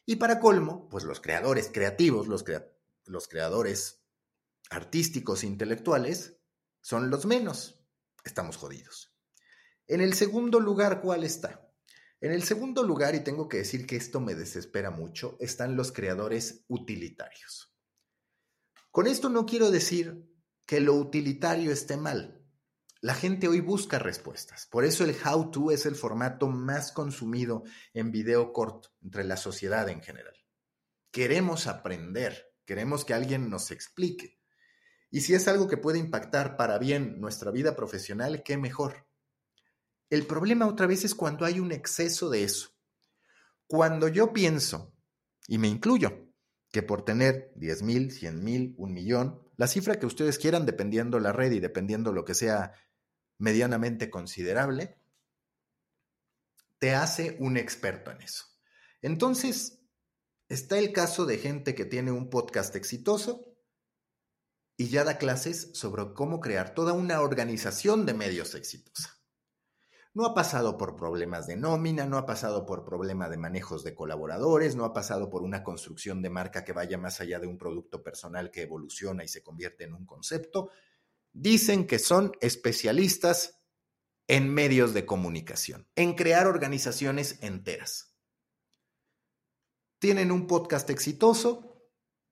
Y 0.05 0.17
para 0.17 0.41
colmo, 0.41 0.91
pues 0.91 1.05
los 1.05 1.23
creadores 1.23 1.71
creativos, 1.73 2.29
los, 2.29 2.45
creadores 3.29 4.05
artísticos 4.69 5.43
intelectuales, 5.43 6.37
son 6.83 7.09
los 7.09 7.25
menos. 7.25 7.83
Estamos 8.27 8.59
jodidos. 8.59 9.17
En 9.87 10.03
el 10.03 10.13
segundo 10.13 10.61
lugar, 10.61 11.01
¿cuál 11.01 11.25
está? 11.25 11.67
En 12.21 12.31
el 12.31 12.43
segundo 12.43 12.83
lugar, 12.83 13.15
y 13.15 13.25
tengo 13.25 13.49
que 13.49 13.57
decir 13.57 13.87
que 13.87 13.97
esto 13.97 14.21
me 14.21 14.35
desespera 14.35 14.91
mucho, 14.91 15.39
están 15.41 15.77
los 15.77 15.93
creadores 15.93 16.67
utilitarios. 16.69 17.75
Con 18.91 19.07
esto 19.07 19.31
no 19.31 19.47
quiero 19.47 19.71
decir 19.71 20.31
que 20.67 20.81
lo 20.81 20.93
utilitario 20.93 21.73
esté 21.73 21.97
mal. 21.97 22.42
La 23.03 23.15
gente 23.15 23.49
hoy 23.49 23.59
busca 23.59 23.99
respuestas. 23.99 24.67
Por 24.67 24.85
eso 24.85 25.03
el 25.03 25.17
how 25.27 25.51
to 25.51 25.73
es 25.73 25.87
el 25.87 25.97
formato 25.97 26.47
más 26.47 26.93
consumido 26.93 27.65
en 27.95 28.13
video 28.13 28.53
corto 28.53 28.91
entre 29.03 29.25
la 29.25 29.37
sociedad 29.37 29.89
en 29.89 30.01
general. 30.01 30.37
Queremos 31.11 31.67
aprender, 31.67 32.55
queremos 32.65 33.05
que 33.05 33.13
alguien 33.13 33.51
nos 33.51 33.73
explique. 33.73 34.39
Y 35.11 35.23
si 35.23 35.35
es 35.35 35.49
algo 35.49 35.67
que 35.67 35.77
puede 35.77 35.99
impactar 35.99 36.57
para 36.57 36.79
bien 36.79 37.21
nuestra 37.21 37.51
vida 37.51 37.75
profesional, 37.75 38.45
qué 38.45 38.57
mejor. 38.57 39.09
El 40.09 40.25
problema 40.25 40.69
otra 40.69 40.87
vez 40.87 41.05
es 41.05 41.17
cuando 41.17 41.45
hay 41.45 41.59
un 41.59 41.73
exceso 41.73 42.31
de 42.31 42.45
eso. 42.45 42.71
Cuando 43.67 44.07
yo 44.07 44.33
pienso, 44.33 44.95
y 45.49 45.59
me 45.59 45.67
incluyo, 45.67 46.29
que 46.71 46.85
por 46.85 47.05
tener 47.05 47.53
10 47.57 47.83
mil, 47.83 48.13
100 48.13 48.45
mil, 48.45 48.75
un 48.79 48.93
millón, 48.93 49.43
la 49.57 49.67
cifra 49.67 49.99
que 49.99 50.07
ustedes 50.07 50.39
quieran, 50.39 50.67
dependiendo 50.67 51.19
la 51.19 51.33
red 51.33 51.51
y 51.51 51.59
dependiendo 51.59 52.13
lo 52.13 52.25
que 52.25 52.35
sea 52.35 52.73
medianamente 53.39 54.11
considerable, 54.11 54.97
te 56.79 56.95
hace 56.95 57.37
un 57.39 57.57
experto 57.57 58.11
en 58.11 58.23
eso. 58.23 58.45
Entonces, 59.03 59.81
está 60.49 60.79
el 60.79 60.93
caso 60.93 61.27
de 61.27 61.39
gente 61.39 61.75
que 61.75 61.85
tiene 61.85 62.13
un 62.13 62.29
podcast 62.29 62.75
exitoso 62.77 63.53
y 64.77 64.89
ya 64.89 65.05
da 65.05 65.19
clases 65.19 65.71
sobre 65.75 66.13
cómo 66.15 66.41
crear 66.41 66.75
toda 66.75 66.93
una 66.93 67.21
organización 67.21 68.05
de 68.07 68.15
medios 68.15 68.55
exitosa. 68.55 69.23
No 70.15 70.27
ha 70.27 70.35
pasado 70.35 70.77
por 70.77 70.95
problemas 70.95 71.47
de 71.47 71.57
nómina, 71.57 72.05
no 72.05 72.19
ha 72.19 72.27
pasado 72.27 72.67
por 72.67 72.85
problema 72.85 73.31
de 73.31 73.39
manejos 73.39 73.83
de 73.83 73.95
colaboradores, 73.95 74.77
no 74.77 74.85
ha 74.85 74.93
pasado 74.93 75.31
por 75.31 75.43
una 75.43 75.63
construcción 75.63 76.21
de 76.21 76.29
marca 76.29 76.65
que 76.65 76.75
vaya 76.75 76.99
más 76.99 77.21
allá 77.21 77.39
de 77.39 77.47
un 77.47 77.57
producto 77.57 78.03
personal 78.03 78.51
que 78.51 78.63
evoluciona 78.63 79.25
y 79.25 79.29
se 79.29 79.43
convierte 79.43 79.85
en 79.85 79.95
un 79.95 80.05
concepto, 80.05 80.71
dicen 81.33 81.87
que 81.87 81.99
son 81.99 82.33
especialistas 82.41 83.63
en 84.29 84.53
medios 84.53 84.95
de 84.95 85.05
comunicación, 85.05 85.89
en 85.97 86.15
crear 86.15 86.47
organizaciones 86.47 87.39
enteras. 87.43 88.17
Tienen 89.99 90.33
un 90.33 90.47
podcast 90.47 90.89
exitoso 90.91 91.91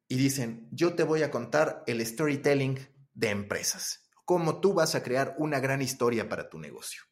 y 0.09 0.17
dicen, 0.17 0.69
yo 0.73 0.95
te 0.95 1.05
voy 1.05 1.23
a 1.23 1.31
contar 1.31 1.85
el 1.87 2.05
storytelling 2.05 2.79
de 3.13 3.31
empresas, 3.31 4.09
cómo 4.25 4.61
tú 4.61 4.75
vas 4.75 4.95
a 4.95 5.03
crear 5.03 5.35
una 5.39 5.61
gran 5.61 5.83
historia 5.83 6.29
para 6.29 6.49
tu 6.49 6.59
negocio. 6.59 7.03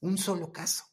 Un 0.00 0.18
solo 0.18 0.52
caso. 0.52 0.84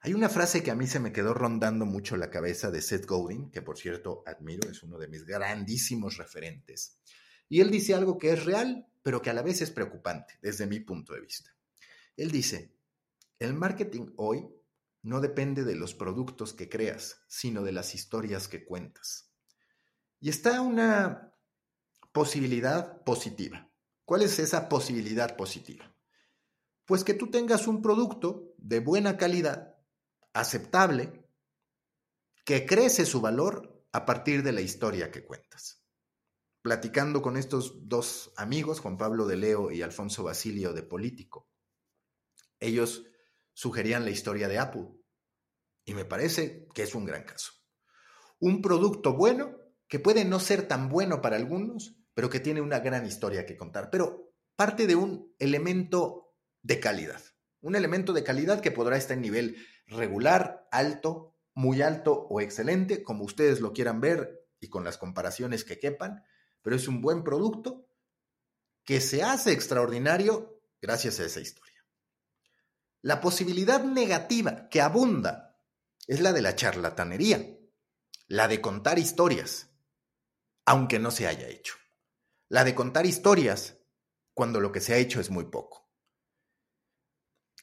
Hay 0.00 0.14
una 0.14 0.28
frase 0.28 0.62
que 0.62 0.70
a 0.70 0.76
mí 0.76 0.86
se 0.86 1.00
me 1.00 1.12
quedó 1.12 1.34
rondando 1.34 1.84
mucho 1.84 2.16
la 2.16 2.30
cabeza 2.30 2.70
de 2.70 2.82
Seth 2.82 3.06
Godin, 3.06 3.50
que 3.50 3.62
por 3.62 3.78
cierto 3.78 4.22
admiro, 4.26 4.70
es 4.70 4.82
uno 4.82 4.98
de 4.98 5.08
mis 5.08 5.24
grandísimos 5.24 6.18
referentes. 6.18 7.00
Y 7.48 7.60
él 7.60 7.70
dice 7.70 7.94
algo 7.94 8.18
que 8.18 8.32
es 8.32 8.44
real 8.44 8.86
pero 9.08 9.22
que 9.22 9.30
a 9.30 9.32
la 9.32 9.40
vez 9.40 9.62
es 9.62 9.70
preocupante 9.70 10.34
desde 10.42 10.66
mi 10.66 10.80
punto 10.80 11.14
de 11.14 11.22
vista. 11.22 11.50
Él 12.14 12.30
dice, 12.30 12.76
el 13.38 13.54
marketing 13.54 14.12
hoy 14.18 14.46
no 15.00 15.22
depende 15.22 15.64
de 15.64 15.76
los 15.76 15.94
productos 15.94 16.52
que 16.52 16.68
creas, 16.68 17.22
sino 17.26 17.62
de 17.62 17.72
las 17.72 17.94
historias 17.94 18.48
que 18.48 18.66
cuentas. 18.66 19.32
Y 20.20 20.28
está 20.28 20.60
una 20.60 21.34
posibilidad 22.12 23.02
positiva. 23.02 23.72
¿Cuál 24.04 24.20
es 24.20 24.38
esa 24.40 24.68
posibilidad 24.68 25.38
positiva? 25.38 25.90
Pues 26.84 27.02
que 27.02 27.14
tú 27.14 27.30
tengas 27.30 27.66
un 27.66 27.80
producto 27.80 28.52
de 28.58 28.80
buena 28.80 29.16
calidad, 29.16 29.74
aceptable, 30.34 31.26
que 32.44 32.66
crece 32.66 33.06
su 33.06 33.22
valor 33.22 33.86
a 33.90 34.04
partir 34.04 34.42
de 34.42 34.52
la 34.52 34.60
historia 34.60 35.10
que 35.10 35.24
cuentas 35.24 35.77
platicando 36.62 37.22
con 37.22 37.36
estos 37.36 37.88
dos 37.88 38.32
amigos, 38.36 38.80
Juan 38.80 38.96
Pablo 38.96 39.26
de 39.26 39.36
Leo 39.36 39.70
y 39.70 39.82
Alfonso 39.82 40.22
Basilio 40.24 40.72
de 40.72 40.82
Político. 40.82 41.48
Ellos 42.60 43.04
sugerían 43.52 44.04
la 44.04 44.10
historia 44.10 44.48
de 44.48 44.58
Apple 44.58 44.88
y 45.84 45.94
me 45.94 46.04
parece 46.04 46.68
que 46.74 46.82
es 46.82 46.94
un 46.94 47.04
gran 47.04 47.24
caso. 47.24 47.52
Un 48.38 48.62
producto 48.62 49.14
bueno 49.14 49.56
que 49.88 49.98
puede 49.98 50.24
no 50.24 50.38
ser 50.38 50.68
tan 50.68 50.88
bueno 50.88 51.22
para 51.22 51.36
algunos, 51.36 51.96
pero 52.14 52.28
que 52.28 52.40
tiene 52.40 52.60
una 52.60 52.80
gran 52.80 53.06
historia 53.06 53.46
que 53.46 53.56
contar, 53.56 53.90
pero 53.90 54.32
parte 54.54 54.86
de 54.86 54.96
un 54.96 55.34
elemento 55.38 56.34
de 56.62 56.80
calidad. 56.80 57.22
Un 57.60 57.74
elemento 57.74 58.12
de 58.12 58.24
calidad 58.24 58.60
que 58.60 58.70
podrá 58.70 58.96
estar 58.96 59.16
en 59.16 59.22
nivel 59.22 59.56
regular, 59.86 60.68
alto, 60.70 61.36
muy 61.54 61.82
alto 61.82 62.26
o 62.28 62.40
excelente, 62.40 63.02
como 63.02 63.24
ustedes 63.24 63.60
lo 63.60 63.72
quieran 63.72 64.00
ver 64.00 64.46
y 64.60 64.68
con 64.68 64.84
las 64.84 64.98
comparaciones 64.98 65.64
que 65.64 65.78
quepan, 65.78 66.22
pero 66.68 66.76
es 66.76 66.86
un 66.86 67.00
buen 67.00 67.24
producto 67.24 67.88
que 68.84 69.00
se 69.00 69.22
hace 69.22 69.52
extraordinario 69.52 70.60
gracias 70.82 71.18
a 71.18 71.24
esa 71.24 71.40
historia. 71.40 71.82
La 73.00 73.22
posibilidad 73.22 73.82
negativa 73.82 74.68
que 74.68 74.82
abunda 74.82 75.58
es 76.06 76.20
la 76.20 76.34
de 76.34 76.42
la 76.42 76.56
charlatanería, 76.56 77.58
la 78.26 78.48
de 78.48 78.60
contar 78.60 78.98
historias, 78.98 79.70
aunque 80.66 80.98
no 80.98 81.10
se 81.10 81.26
haya 81.26 81.48
hecho. 81.48 81.76
La 82.50 82.64
de 82.64 82.74
contar 82.74 83.06
historias 83.06 83.78
cuando 84.34 84.60
lo 84.60 84.70
que 84.70 84.82
se 84.82 84.92
ha 84.92 84.98
hecho 84.98 85.20
es 85.22 85.30
muy 85.30 85.46
poco. 85.46 85.90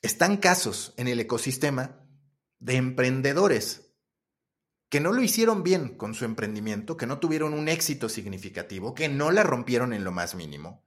Están 0.01 0.37
casos 0.37 0.95
en 0.97 1.07
el 1.09 1.19
ecosistema 1.19 2.09
de 2.57 2.77
emprendedores 2.77 3.84
que 4.89 4.99
no 4.99 5.11
lo 5.11 5.21
hicieron 5.21 5.63
bien 5.63 5.97
con 5.97 6.13
su 6.13 6.25
emprendimiento, 6.25 6.97
que 6.97 7.07
no 7.07 7.19
tuvieron 7.19 7.53
un 7.53 7.67
éxito 7.67 8.09
significativo, 8.09 8.93
que 8.93 9.09
no 9.09 9.31
la 9.31 9.43
rompieron 9.43 9.93
en 9.93 10.03
lo 10.03 10.11
más 10.11 10.35
mínimo, 10.35 10.85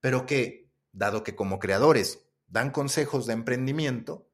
pero 0.00 0.26
que, 0.26 0.70
dado 0.92 1.22
que 1.22 1.34
como 1.34 1.58
creadores 1.58 2.28
dan 2.46 2.70
consejos 2.70 3.26
de 3.26 3.34
emprendimiento, 3.34 4.30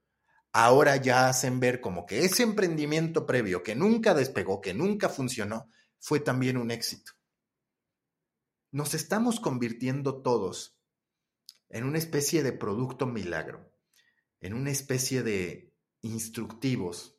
ahora 0.52 0.96
ya 0.96 1.28
hacen 1.28 1.60
ver 1.60 1.80
como 1.80 2.06
que 2.06 2.24
ese 2.24 2.42
emprendimiento 2.42 3.26
previo 3.26 3.62
que 3.62 3.74
nunca 3.74 4.14
despegó, 4.14 4.60
que 4.60 4.74
nunca 4.74 5.08
funcionó, 5.08 5.68
fue 5.98 6.20
también 6.20 6.56
un 6.56 6.70
éxito. 6.70 7.12
Nos 8.70 8.94
estamos 8.94 9.40
convirtiendo 9.40 10.22
todos 10.22 10.76
en 11.70 11.84
una 11.84 11.98
especie 11.98 12.42
de 12.42 12.52
producto 12.52 13.06
milagro, 13.06 13.72
en 14.40 14.54
una 14.54 14.70
especie 14.70 15.22
de 15.22 15.72
instructivos 16.02 17.13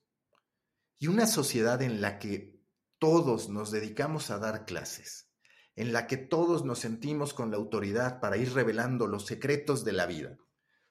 y 0.98 1.08
una 1.08 1.28
sociedad 1.28 1.82
en 1.82 2.02
la 2.02 2.20
que 2.20 2.56
todos 3.00 3.50
nos 3.50 3.72
dedicamos 3.72 4.32
a 4.32 4.40
dar 4.40 4.66
clases, 4.66 5.30
en 5.76 5.92
la 5.92 6.08
que 6.08 6.18
todos 6.18 6.64
nos 6.64 6.80
sentimos 6.80 7.34
con 7.34 7.52
la 7.52 7.58
autoridad 7.58 8.20
para 8.20 8.38
ir 8.38 8.54
revelando 8.54 9.08
los 9.08 9.26
secretos 9.26 9.84
de 9.84 9.92
la 9.92 10.06
vida, 10.06 10.38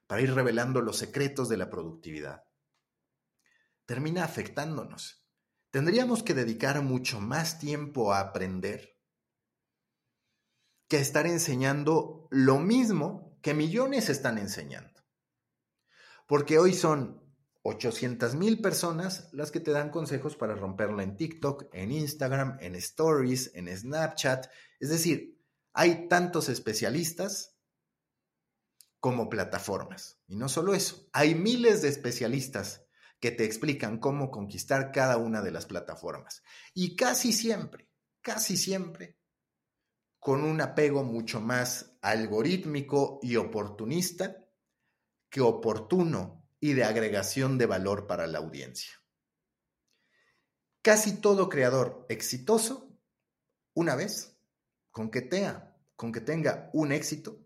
para 0.06 0.20
ir 0.20 0.34
revelando 0.34 0.82
los 0.82 0.98
secretos 0.98 1.48
de 1.48 1.56
la 1.56 1.70
productividad, 1.70 2.44
termina 3.86 4.24
afectándonos. 4.24 5.26
Tendríamos 5.70 6.22
que 6.22 6.34
dedicar 6.34 6.82
mucho 6.82 7.20
más 7.20 7.58
tiempo 7.58 8.12
a 8.12 8.20
aprender 8.20 8.94
que 10.88 10.98
a 10.98 11.00
estar 11.00 11.26
enseñando 11.26 12.28
lo 12.30 12.58
mismo 12.58 13.38
que 13.42 13.54
millones 13.54 14.08
están 14.08 14.38
enseñando. 14.38 15.02
Porque 16.26 16.58
hoy 16.58 16.74
son 16.74 17.23
800 17.66 18.34
mil 18.34 18.60
personas 18.60 19.30
las 19.32 19.50
que 19.50 19.58
te 19.58 19.70
dan 19.70 19.90
consejos 19.90 20.36
para 20.36 20.54
romperla 20.54 21.02
en 21.02 21.16
TikTok, 21.16 21.64
en 21.72 21.92
Instagram, 21.92 22.58
en 22.60 22.74
Stories, 22.74 23.52
en 23.54 23.74
Snapchat. 23.74 24.48
Es 24.78 24.90
decir, 24.90 25.40
hay 25.72 26.06
tantos 26.06 26.50
especialistas 26.50 27.56
como 29.00 29.30
plataformas. 29.30 30.20
Y 30.26 30.36
no 30.36 30.50
solo 30.50 30.74
eso, 30.74 31.08
hay 31.14 31.34
miles 31.34 31.80
de 31.80 31.88
especialistas 31.88 32.84
que 33.18 33.30
te 33.30 33.46
explican 33.46 33.98
cómo 33.98 34.30
conquistar 34.30 34.92
cada 34.92 35.16
una 35.16 35.40
de 35.40 35.50
las 35.50 35.64
plataformas. 35.64 36.42
Y 36.74 36.96
casi 36.96 37.32
siempre, 37.32 37.88
casi 38.20 38.58
siempre, 38.58 39.16
con 40.18 40.44
un 40.44 40.60
apego 40.60 41.02
mucho 41.02 41.40
más 41.40 41.96
algorítmico 42.02 43.20
y 43.22 43.36
oportunista 43.36 44.36
que 45.30 45.40
oportuno 45.40 46.43
y 46.60 46.72
de 46.72 46.84
agregación 46.84 47.58
de 47.58 47.66
valor 47.66 48.06
para 48.06 48.26
la 48.26 48.38
audiencia. 48.38 48.92
Casi 50.82 51.20
todo 51.20 51.48
creador 51.48 52.06
exitoso, 52.08 52.98
una 53.74 53.94
vez, 53.94 54.38
con 54.90 55.10
que, 55.10 55.22
tenga, 55.22 56.70
un 56.72 56.92
éxito, 56.92 57.44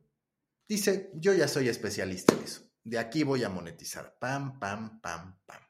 dice, 0.69 1.11
yo 1.15 1.33
ya 1.33 1.49
soy 1.49 1.69
especialista 1.69 2.35
en 2.35 2.43
eso, 2.43 2.71
de 2.85 2.99
aquí 2.99 3.23
voy 3.23 3.45
a 3.45 3.49
monetizar, 3.49 4.19
pam, 4.19 4.59
pam, 4.59 5.01
pam, 5.01 5.39
pam. 5.47 5.63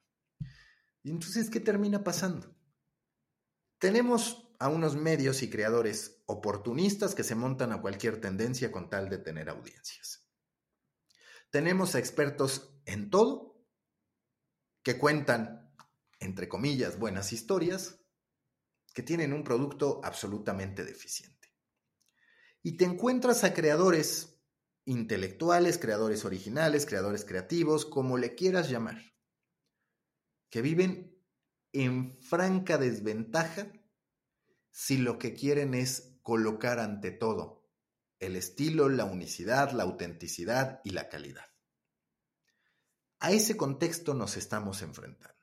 Y 1.03 1.11
entonces, 1.11 1.51
¿qué 1.51 1.61
termina 1.61 2.03
pasando? 2.03 2.55
Tenemos 3.79 4.49
a 4.59 4.69
unos 4.69 4.97
medios 4.97 5.43
y 5.43 5.51
creadores 5.51 6.23
oportunistas 6.27 7.15
que 7.15 7.23
se 7.23 7.35
montan 7.35 7.73
a 7.73 7.81
cualquier 7.81 8.21
tendencia 8.21 8.73
con 8.73 8.91
tal 8.91 9.09
de 9.09 9.19
tener 9.19 9.49
audiencias. 9.49 10.28
Tenemos 11.51 11.95
a 11.95 11.99
expertos 11.99 12.79
en 12.85 13.11
todo 13.11 13.65
que 14.83 14.99
cuentan, 14.99 15.75
entre 16.21 16.49
comillas, 16.49 16.99
buenas 16.99 17.33
historias, 17.33 18.01
que 18.93 19.03
tienen 19.03 19.33
un 19.33 19.45
producto 19.45 20.01
absolutamente 20.05 20.85
deficiente. 20.85 21.55
Y 22.63 22.77
te 22.77 22.85
encuentras 22.85 23.45
a 23.45 23.55
creadores 23.55 24.41
intelectuales, 24.85 25.79
creadores 25.79 26.25
originales, 26.25 26.87
creadores 26.87 27.25
creativos, 27.25 27.87
como 27.87 28.19
le 28.19 28.35
quieras 28.35 28.69
llamar, 28.69 29.01
que 30.51 30.63
viven 30.63 31.19
en 31.73 32.21
franca 32.23 32.79
desventaja 32.79 33.73
si 34.71 34.99
lo 34.99 35.19
que 35.19 35.35
quieren 35.35 35.75
es 35.75 36.19
colocar 36.23 36.79
ante 36.79 37.11
todo 37.11 37.58
el 38.21 38.37
estilo, 38.37 38.89
la 38.89 39.05
unicidad, 39.05 39.73
la 39.73 39.85
autenticidad 39.85 40.81
y 40.85 40.91
la 40.91 41.09
calidad. 41.09 41.47
A 43.21 43.33
ese 43.33 43.57
contexto 43.57 44.15
nos 44.15 44.37
estamos 44.37 44.83
enfrentando. 44.83 45.37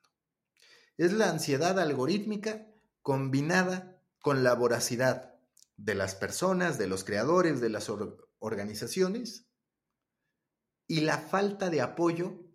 Es 0.97 1.11
la 1.11 1.29
ansiedad 1.29 1.79
algorítmica 1.79 2.67
combinada 3.01 4.01
con 4.19 4.43
la 4.43 4.53
voracidad 4.53 5.35
de 5.77 5.95
las 5.95 6.15
personas, 6.15 6.77
de 6.77 6.87
los 6.87 7.03
creadores, 7.03 7.59
de 7.59 7.69
las 7.69 7.91
organizaciones 8.39 9.47
y 10.87 11.01
la 11.01 11.17
falta 11.17 11.69
de 11.69 11.81
apoyo 11.81 12.45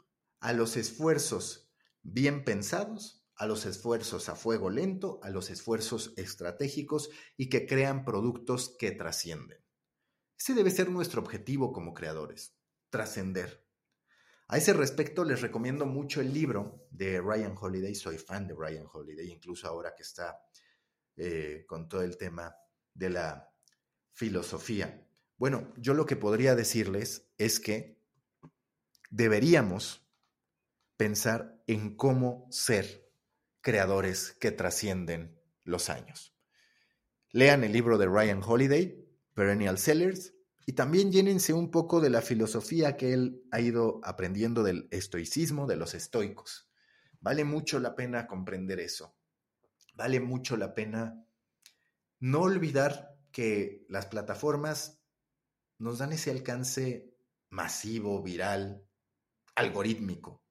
a 0.40 0.52
los 0.52 0.76
esfuerzos 0.76 1.70
bien 2.02 2.44
pensados, 2.44 3.26
a 3.37 3.46
los 3.46 3.66
esfuerzos 3.66 4.28
a 4.28 4.37
fuego 4.37 4.70
lento, 4.70 5.20
a 5.22 5.30
los 5.30 5.50
esfuerzos 5.50 6.12
estratégicos 6.16 7.11
y 7.37 7.48
que 7.48 7.66
crean 7.66 8.04
productos 8.04 8.74
que 8.78 8.90
trascienden. 8.92 9.59
Ese 10.40 10.55
debe 10.55 10.70
ser 10.70 10.88
nuestro 10.88 11.20
objetivo 11.20 11.70
como 11.70 11.92
creadores, 11.92 12.57
trascender. 12.88 13.62
A 14.48 14.57
ese 14.57 14.72
respecto 14.72 15.22
les 15.22 15.42
recomiendo 15.42 15.85
mucho 15.85 16.22
el 16.22 16.33
libro 16.33 16.88
de 16.90 17.20
Ryan 17.20 17.55
Holiday, 17.61 17.94
soy 17.94 18.16
fan 18.16 18.46
de 18.46 18.55
Ryan 18.55 18.87
Holiday, 18.90 19.31
incluso 19.31 19.68
ahora 19.68 19.94
que 19.94 20.03
está 20.03 20.40
eh, 21.16 21.66
con 21.68 21.90
todo 21.90 22.00
el 22.00 22.16
tema 22.16 22.57
de 22.94 23.11
la 23.11 23.53
filosofía. 24.12 25.07
Bueno, 25.37 25.74
yo 25.76 25.92
lo 25.92 26.07
que 26.07 26.16
podría 26.16 26.55
decirles 26.55 27.31
es 27.37 27.61
que 27.61 28.00
deberíamos 29.11 30.09
pensar 30.96 31.62
en 31.66 31.96
cómo 31.96 32.48
ser 32.50 33.12
creadores 33.61 34.33
que 34.40 34.53
trascienden 34.53 35.38
los 35.64 35.90
años. 35.90 36.35
Lean 37.29 37.62
el 37.62 37.72
libro 37.72 37.98
de 37.98 38.07
Ryan 38.07 38.42
Holiday, 38.42 38.99
Perennial 39.40 39.79
Sellers, 39.79 40.35
y 40.66 40.74
también 40.74 41.11
llénense 41.11 41.55
un 41.55 41.70
poco 41.70 42.03
de 42.03 42.11
la 42.11 42.20
filosofía 42.20 42.98
que 42.98 43.14
él 43.14 43.42
ha 43.50 43.62
ido 43.62 44.03
aprendiendo 44.05 44.62
del 44.62 44.87
estoicismo, 44.90 45.66
de 45.66 45.76
los 45.76 45.94
estoicos. 45.94 46.68
Vale 47.20 47.44
mucho 47.44 47.81
la 47.81 47.96
pena 47.96 48.26
comprender 48.26 48.81
eso. 48.81 49.16
Vale 49.94 50.20
mucho 50.20 50.59
la 50.59 50.74
pena 50.74 51.24
no 52.18 52.42
olvidar 52.42 53.16
que 53.33 53.87
las 53.88 54.05
plataformas 54.05 55.00
nos 55.79 56.00
dan 56.00 56.12
ese 56.12 56.31
alcance 56.31 57.16
masivo, 57.48 58.22
viral, 58.22 58.85
algorítmico, 59.55 60.44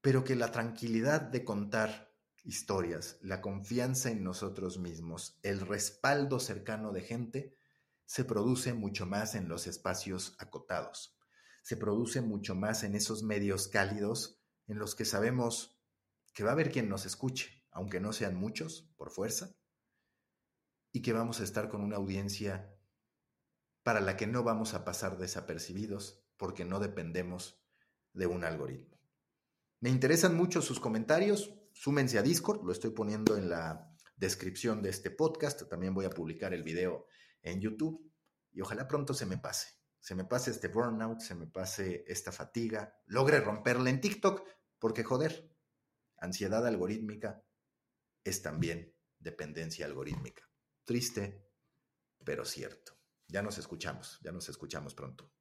pero 0.00 0.24
que 0.24 0.34
la 0.34 0.50
tranquilidad 0.50 1.20
de 1.20 1.44
contar 1.44 2.07
historias, 2.48 3.18
la 3.20 3.42
confianza 3.42 4.10
en 4.10 4.24
nosotros 4.24 4.78
mismos, 4.78 5.38
el 5.42 5.60
respaldo 5.60 6.40
cercano 6.40 6.92
de 6.92 7.02
gente, 7.02 7.54
se 8.06 8.24
produce 8.24 8.72
mucho 8.72 9.04
más 9.04 9.34
en 9.34 9.50
los 9.50 9.66
espacios 9.66 10.34
acotados, 10.38 11.14
se 11.60 11.76
produce 11.76 12.22
mucho 12.22 12.54
más 12.54 12.84
en 12.84 12.94
esos 12.94 13.22
medios 13.22 13.68
cálidos 13.68 14.40
en 14.66 14.78
los 14.78 14.94
que 14.94 15.04
sabemos 15.04 15.78
que 16.32 16.42
va 16.42 16.50
a 16.50 16.52
haber 16.54 16.72
quien 16.72 16.88
nos 16.88 17.04
escuche, 17.04 17.66
aunque 17.70 18.00
no 18.00 18.14
sean 18.14 18.34
muchos, 18.34 18.90
por 18.96 19.10
fuerza, 19.10 19.54
y 20.90 21.02
que 21.02 21.12
vamos 21.12 21.40
a 21.40 21.44
estar 21.44 21.68
con 21.68 21.82
una 21.82 21.96
audiencia 21.96 22.74
para 23.82 24.00
la 24.00 24.16
que 24.16 24.26
no 24.26 24.42
vamos 24.42 24.72
a 24.72 24.86
pasar 24.86 25.18
desapercibidos 25.18 26.24
porque 26.38 26.64
no 26.64 26.80
dependemos 26.80 27.62
de 28.14 28.26
un 28.26 28.44
algoritmo. 28.44 28.98
Me 29.80 29.90
interesan 29.90 30.34
mucho 30.34 30.62
sus 30.62 30.80
comentarios, 30.80 31.57
súmense 31.78 32.18
a 32.18 32.22
Discord, 32.22 32.64
lo 32.64 32.72
estoy 32.72 32.90
poniendo 32.90 33.36
en 33.36 33.48
la 33.48 33.88
descripción 34.16 34.82
de 34.82 34.90
este 34.90 35.12
podcast, 35.12 35.68
también 35.68 35.94
voy 35.94 36.06
a 36.06 36.10
publicar 36.10 36.52
el 36.52 36.64
video 36.64 37.06
en 37.40 37.60
YouTube 37.60 38.12
y 38.50 38.60
ojalá 38.60 38.88
pronto 38.88 39.14
se 39.14 39.26
me 39.26 39.38
pase, 39.38 39.68
se 40.00 40.16
me 40.16 40.24
pase 40.24 40.50
este 40.50 40.66
burnout, 40.66 41.20
se 41.20 41.36
me 41.36 41.46
pase 41.46 42.04
esta 42.08 42.32
fatiga, 42.32 42.98
logre 43.06 43.38
romperla 43.38 43.90
en 43.90 44.00
TikTok, 44.00 44.44
porque 44.80 45.04
joder, 45.04 45.54
ansiedad 46.16 46.66
algorítmica 46.66 47.44
es 48.24 48.42
también 48.42 48.92
dependencia 49.20 49.86
algorítmica. 49.86 50.50
Triste, 50.84 51.48
pero 52.24 52.44
cierto. 52.44 52.98
Ya 53.28 53.42
nos 53.42 53.56
escuchamos, 53.56 54.18
ya 54.22 54.32
nos 54.32 54.48
escuchamos 54.48 54.94
pronto. 54.94 55.32